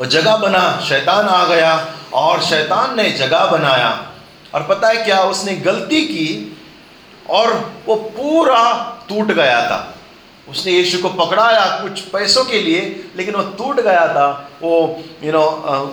वो 0.00 0.06
जगह 0.06 0.36
बना, 0.36 0.80
शैतान 0.88 1.28
आ 1.28 1.44
गया 1.44 1.88
और 2.14 2.42
शैतान 2.42 2.96
ने 2.96 3.10
जगह 3.10 3.44
बनाया 3.46 3.90
और 4.54 4.62
पता 4.62 4.88
है 4.88 5.04
क्या 5.04 5.22
उसने 5.22 5.54
गलती 5.56 6.00
की 6.00 6.58
और 7.30 7.52
वो 7.86 7.94
पूरा 7.94 8.62
टूट 9.08 9.32
गया 9.32 9.60
था। 9.60 9.93
उसने 10.48 10.72
यीशु 10.72 10.98
को 10.98 11.08
पकड़ाया 11.16 11.64
कुछ 11.82 12.00
पैसों 12.08 12.44
के 12.44 12.58
लिए, 12.60 12.80
लेकिन 13.16 13.34
वो 13.34 13.42
टूट 13.58 13.80
गया 13.80 14.06
था। 14.08 14.26
वो 14.62 15.02
यू 15.22 15.32
नो 15.32 15.44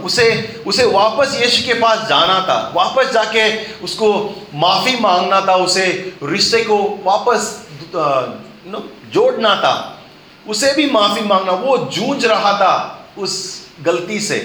उसे 0.05 0.27
उसे 0.67 0.85
वापस 0.87 1.37
यीशु 1.41 1.65
के 1.67 1.73
पास 1.79 2.07
जाना 2.09 2.39
था। 2.47 2.57
वापस 2.75 3.11
जाके 3.13 3.43
उसको 3.83 4.09
माफ़ी 4.55 4.95
मांगना 4.99 5.41
था, 5.41 5.55
उसे 5.57 5.85
रिश्ते 6.23 6.63
को 6.63 6.77
वापस 7.03 7.55
नो 7.95 8.83
जोड़ना 9.13 9.55
था। 9.55 9.73
उसे 10.47 10.73
भी 10.73 10.89
माफ़ी 10.91 11.21
मांगना, 11.23 11.51
वो 11.53 11.77
जूझ 11.77 12.25
रहा 12.25 12.53
था 12.53 12.73
उस 13.17 13.33
गलती 13.81 14.19
से। 14.21 14.37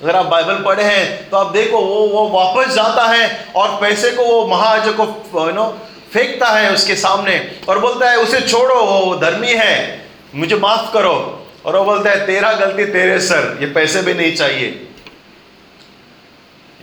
अगर 0.00 0.16
आप 0.16 0.26
बाइबल 0.26 0.62
पढ़े 0.64 0.84
हैं 0.84 1.30
तो 1.30 1.36
आप 1.36 1.52
देखो, 1.52 1.78
वो 1.78 2.06
वो 2.08 2.28
वापस 2.30 2.74
जाता 2.74 3.06
है 3.06 3.52
और 3.56 3.68
पैसे 3.80 4.10
को, 4.10 4.22
वो 4.24 4.46
महाराजा 4.46 4.92
को 4.92 5.04
यू 5.40 5.52
नो 5.52 5.66
फेंकता 6.12 6.46
है 6.46 6.72
उसके 6.72 6.96
सामने 6.96 7.58
और 7.68 7.78
बोलता 7.78 8.10
है, 8.10 8.16
उसे 8.16 8.40
छोड़ो, 8.40 8.74
वो 8.74 9.16
धर्मी 9.16 9.52
है, 9.52 10.06
मुझे 10.34 10.56
माफ़ 10.56 10.92
करो। 10.92 11.46
और 11.66 11.76
वो 11.76 11.84
बोलता 11.84 12.10
है, 12.10 12.26
तेरा 12.26 12.52
गलती 12.52 12.84
तेरे 12.84 13.20
सर, 13.20 13.58
ये 13.60 13.66
पैसे 13.66 14.02
भी 14.02 14.14
नहीं 14.14 14.36
चाहिए। 14.36 14.88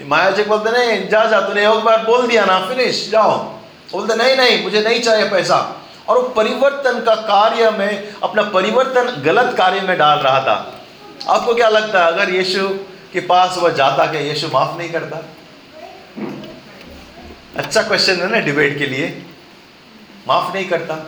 माया 0.01 0.31
जी 0.31 0.43
बोलते, 0.43 0.71
नहीं, 0.71 1.09
जा 1.09 1.25
जा, 1.25 1.41
तूने 1.41 1.63
एक 1.63 1.79
बार 1.79 1.97
बोल 1.97 2.27
दिया 2.27 2.45
ना 2.45 2.59
फिनिश 2.59 3.09
जाओ। 3.11 3.37
बोलते, 3.91 4.15
नहीं 4.15 4.37
नहीं, 4.37 4.63
मुझे 4.63 4.81
नहीं 4.81 5.01
चाहिए 5.01 5.29
पैसा। 5.29 5.81
और 6.07 6.15
वो 6.15 6.21
परिवर्तन 6.21 6.99
का 6.99 7.15
कार्य 7.15 7.69
में, 7.69 8.13
अपना 8.23 8.41
परिवर्तन 8.41 9.21
गलत 9.25 9.55
कार्य 9.57 9.81
में 9.81 9.97
डाल 9.97 10.19
रहा 10.19 10.39
था। 10.39 10.81
आपको 11.29 11.55
क्या 11.55 11.69
लगता 11.69 12.05
है, 12.05 12.07
अगर 12.07 12.29
यीशु 12.29 12.69
के 13.13 13.19
पास 13.19 13.55
वह 13.57 13.69
जाता 13.69 14.05
क्या 14.05 14.21
यीशु 14.21 14.47
माफ़ 14.47 14.77
नहीं 14.77 14.89
करता? 14.89 15.25
अच्छा 17.59 17.81
क्वेश्चन 17.81 18.15
है 18.15 18.29
ना 18.29 18.39
डिबेट 18.39 18.77
के 18.77 18.85
लिए? 18.85 19.25
माफ़ 20.27 20.53
नहीं 20.53 20.69
करता। 20.69 21.07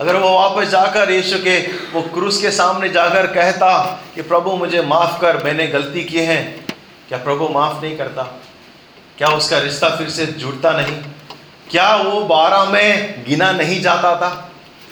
अगर 0.00 0.16
वो 0.16 0.34
वापस 0.34 0.68
जाकर 0.68 1.10
यीशु 1.10 1.38
के, 1.38 1.60
वो 1.66 2.02
क्रूस 2.02 2.42
के 2.42 2.50
सामने 2.50 2.88
जाकर 2.88 3.26
कहता 3.26 4.00
कि 4.14 4.22
प्रभु 4.22 4.50
मुझे 4.50 4.82
माफ़ 4.82 5.20
कर, 5.20 5.44
मैंने 5.44 5.66
गलती 5.66 6.04
की 6.04 6.18
है, 6.18 6.44
क्या 7.08 7.18
प्रभु 7.18 7.48
माफ़ 7.48 7.82
नहीं 7.82 7.96
करता? 7.96 8.22
क्या 9.18 9.28
उसका 9.28 9.58
रिश्ता 9.58 9.88
फिर 9.88 10.10
से 10.10 10.26
जुड़ता 10.26 10.70
नहीं? 10.70 11.02
क्या 11.70 11.96
वो 11.96 12.20
बारह 12.20 12.64
में 12.64 13.24
गिना 13.24 13.52
नहीं 13.52 13.80
जाता 13.80 14.16
था? 14.16 14.50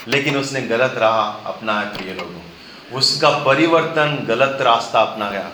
लेकिन 0.08 0.36
उसने 0.36 0.62
गलत 0.62 0.94
रहा 0.96 1.42
अपना 1.46 1.80
प्रिय 1.80 2.14
लोगों। 2.14 2.40
उसका 2.96 3.30
परिवर्तन 3.30 4.24
गलत 4.28 4.58
रास्ता 4.60 5.00
अपना 5.00 5.30
गया 5.30 5.50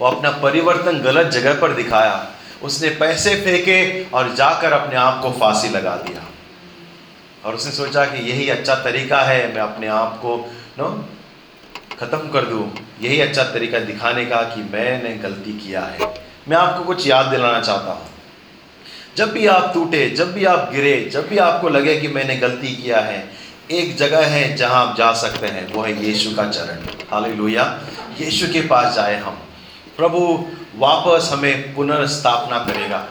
वो 0.00 0.06
अपना 0.06 0.30
परिवर्तन 0.30 0.98
गलत 0.98 1.26
जगह 1.26 1.60
पर 1.60 1.72
दिखाया। 1.72 2.26
उसने 2.62 2.88
पैसे 2.88 3.34
फेंके 3.34 4.04
और 4.04 4.34
जाकर 4.34 4.72
अपने 4.72 4.96
आप 4.96 5.22
को 5.22 5.30
फांसी 5.30 5.68
लगा 5.68 5.96
दिया। 5.96 6.24
और 7.44 7.54
उसने 7.54 7.72
सोचा 7.72 8.04
कि 8.04 8.30
यही 8.30 8.48
अच्छा 8.48 8.74
तरीका 8.74 9.22
है, 9.22 9.54
मैं 9.54 9.62
अपने 9.62 9.86
आप 9.86 10.18
को, 10.18 10.52
नो, 10.78 11.08
ख़त्म 12.00 12.18
कर 12.18 12.44
दूँ। 12.44 12.74
यही 13.02 13.20
अच्छा 13.20 13.44
तरीका 13.44 13.78
दिखाने 13.78 14.24
का 14.24 14.42
कि 14.42 14.62
मैंने 14.62 15.14
गलती 15.14 15.52
किया 15.52 15.80
है। 15.80 16.14
मैं 16.48 16.56
आपको 16.56 16.84
कुछ 16.84 17.06
याद 17.06 17.26
दिलाना 17.26 17.60
चाहता 17.60 17.92
हूँ। 17.92 18.06
जब 19.16 19.32
भी 19.32 19.46
आप 19.46 19.70
टूटे, 19.74 20.10
जब 20.10 20.32
भी 20.32 20.44
आप 20.44 20.70
गिरे, 20.72 21.10
जब 21.12 21.28
भी 21.28 21.38
आपको 21.38 21.68
लगे 21.68 22.00
कि 22.00 22.08
मैंने 22.08 22.36
गलती 22.36 22.82
किया 22.82 23.00
है, 23.00 23.30
एक 23.70 23.96
जगह 23.96 24.26
है 24.26 24.56
जहाँ 24.56 24.86
आप 24.86 24.96
जा 24.96 25.12
सकते 25.12 25.46
हैं, 25.46 25.72
वो 25.72 25.82
है 25.82 26.04
यीशु 26.04 26.30
का 26.30 26.48
चरण। 26.48 27.06
हाल 27.10 27.30
लोहिया 27.30 27.80
यीशु 28.20 28.52
के 28.52 28.60
पास 28.60 28.94
जाए 28.94 29.16
हम। 29.16 29.38
प्रभु 29.98 30.18
वापस 30.78 31.28
हमें 31.32 31.74
पुनर्स्थापना 31.74 32.58
करेगा। 32.64 33.02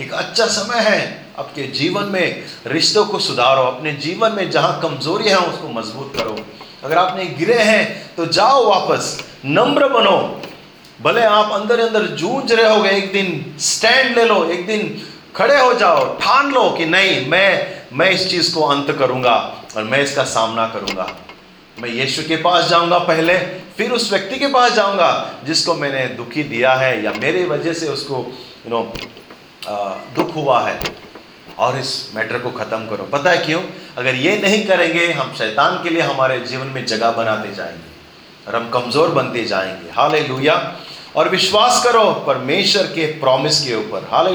एक 0.00 0.12
अच्छा 0.12 0.46
समय 0.48 0.80
है 0.80 1.00
आपके 1.38 1.66
जीवन 1.70 2.04
में 2.04 2.44
रिश्तों 2.66 3.04
को 3.06 3.18
सुधारो, 3.18 3.62
अपने 3.62 3.92
जीवन 3.94 4.32
में 4.32 4.50
जहाँ 4.50 4.80
कमज़ोरी 4.82 5.28
है 5.28 5.36
उसको 5.38 5.68
मज़बूत 5.70 6.16
करो। 6.16 6.36
अगर 6.84 6.98
आपने 6.98 7.24
गिरे 7.36 7.58
हैं 7.62 8.14
तो 8.16 8.26
जाओ 8.28 8.64
वापस, 8.68 9.16
नम्र 9.44 9.88
बनो। 9.88 10.18
भले 11.02 11.24
आप 11.24 11.52
अंदर 11.52 11.80
अंदर 11.80 12.06
जूझ 12.16 12.52
रहे 12.52 12.74
होगे, 12.74 12.90
एक 12.90 13.12
दिन 13.12 13.54
स्टैंड 13.60 14.16
ले 14.18 14.24
लो, 14.24 14.44
एक 14.44 14.66
दिन 14.66 15.00
खड़े 15.36 15.60
हो 15.60 15.72
जाओ, 15.74 16.14
ठान 16.18 16.52
लो 16.52 16.68
कि 16.70 16.86
नहीं, 16.86 17.26
मैं 17.26 17.80
मैं 17.92 18.10
इस 18.10 18.30
चीज़ 18.30 18.54
को 18.54 18.62
अंत 18.66 18.96
करूँगा 18.98 19.36
और 19.76 19.84
मैं 19.84 20.02
इसका 20.02 20.24
सामना 20.30 20.66
करूँगा। 20.68 21.14
मैं 21.80 21.88
यीशु 21.88 22.22
के 22.22 22.36
पास 22.36 22.68
जाऊँगा 22.68 22.98
पहले, 23.00 23.36
फिर 23.76 23.90
उस 23.90 24.10
व्यक्ति 24.12 24.38
के 24.38 24.46
पास 24.46 24.72
जाऊँगा 24.72 25.10
जिसको 25.44 25.74
मैंने 25.74 26.06
दुखी 26.14 26.42
दिया 26.44 26.72
है 26.74 27.04
या 27.04 27.12
मेरे 27.12 27.44
वजह 27.44 27.72
से 27.72 27.88
उसको 27.88 28.16
यू 28.66 28.70
नो 28.70 28.82
दुख 30.16 30.34
हुआ 30.36 30.60
है। 30.60 30.78
और 31.58 31.78
इस 31.78 31.90
मैटर 32.14 32.38
को 32.38 32.50
ख़त्म 32.50 32.86
करो। 32.86 33.04
पता 33.04 33.30
है 33.30 33.38
क्यों? 33.38 33.62
अगर 33.98 34.14
ये 34.14 34.36
नहीं 34.38 34.64
करेंगे, 34.66 35.06
हम 35.12 35.32
शैतान 35.38 35.82
के 35.82 35.90
लिए 35.90 36.02
हमारे 36.02 36.38
जीवन 36.40 36.66
में 36.66 36.84
जगह 36.86 37.10
बनाते 37.10 37.54
जाएँगे, 37.54 37.90
और 38.46 38.56
हम 38.56 38.68
कमज़ोर 38.70 39.08
बनते 39.08 39.44
जाएँगे। 39.44 39.90
हाल 39.92 40.14
और 41.16 41.28
विश्वास 41.28 41.82
करो, 41.84 42.04
परमेश्वर 42.26 42.86
के 42.86 43.06
प्रॉमिस 43.20 43.60
के 43.60 43.74
ऊपर। 43.74 44.08
हाल 44.10 44.26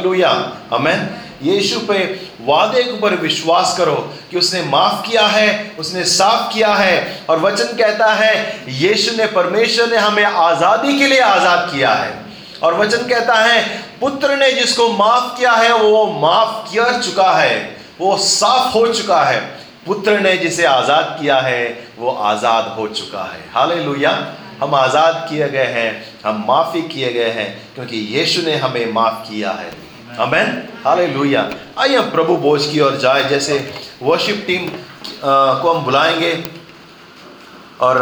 हमें 0.73 1.24
यीशु 1.43 1.79
पे 1.79 2.03
वादे 2.41 2.83
के 2.83 2.91
ऊपर 2.91 3.15
विश्वास 3.15 3.77
करो 3.77 3.95
कि 4.31 4.37
उसने 4.37 4.61
माफ़ 4.61 5.07
किया 5.07 5.27
है, 5.27 5.75
उसने 5.79 6.03
साफ़ 6.03 6.53
किया 6.53 6.73
है 6.73 7.25
और 7.29 7.39
वचन 7.39 7.77
कहता 7.77 8.13
है, 8.13 8.63
यीशु 8.69 9.17
ने 9.17 9.25
परमेश्वर 9.25 9.89
ने 9.89 9.97
हमें 9.97 10.23
आज़ादी 10.23 10.99
के 10.99 11.07
लिए 11.07 11.19
आज़ाद 11.19 11.71
किया 11.73 11.93
है। 11.93 12.25
और 12.63 12.73
वचन 12.73 12.97
कहता 12.97 13.33
है, 13.33 13.63
पुत्र 13.99 14.35
ने 14.35 14.51
जिसको 14.51 14.87
माफ़ 14.89 15.37
किया 15.37 15.51
है, 15.51 15.73
वो 15.73 16.05
माफ़ 16.05 16.75
कर 16.75 17.01
चुका 17.01 17.31
है, 17.31 17.77
वो 17.99 18.17
साफ़ 18.17 18.73
हो 18.73 18.87
चुका 18.87 19.23
है। 19.23 19.39
पुत्र 19.85 20.19
ने 20.19 20.37
जिसे 20.37 20.65
आज़ाद 20.65 21.17
किया 21.21 21.39
है, 21.39 21.87
वो 21.97 22.09
आज़ाद 22.09 22.75
हो 22.77 22.87
चुका 22.87 23.23
है। 23.23 23.39
हाल 23.53 23.71
हम 24.61 24.75
आज़ाद 24.75 25.25
किए 25.29 25.49
गए 25.49 25.65
हैं, 25.65 26.05
हम 26.25 26.45
माफ़ी 26.47 26.81
किए 26.81 27.13
गए 27.13 27.29
हैं, 27.29 27.61
क्योंकि 27.75 27.97
यीशु 27.97 28.41
ने 28.41 28.55
हमें 28.55 28.93
माफ़ 28.93 29.13
किया 29.13 29.51
है। 29.51 29.84
अमेन 30.19 30.47
हालेलुया 30.85 31.41
आइए 31.79 31.95
हम 31.97 32.09
प्रभु 32.11 32.35
बोझ 32.37 32.61
की 32.65 32.79
ओर 32.79 32.95
जाए, 32.97 33.23
जैसे 33.29 33.53
वर्शिप 34.01 34.43
टीम 34.47 34.67
को 35.23 35.71
हम 35.71 35.83
बुलाएँगे 35.85 36.33
और 37.81 37.97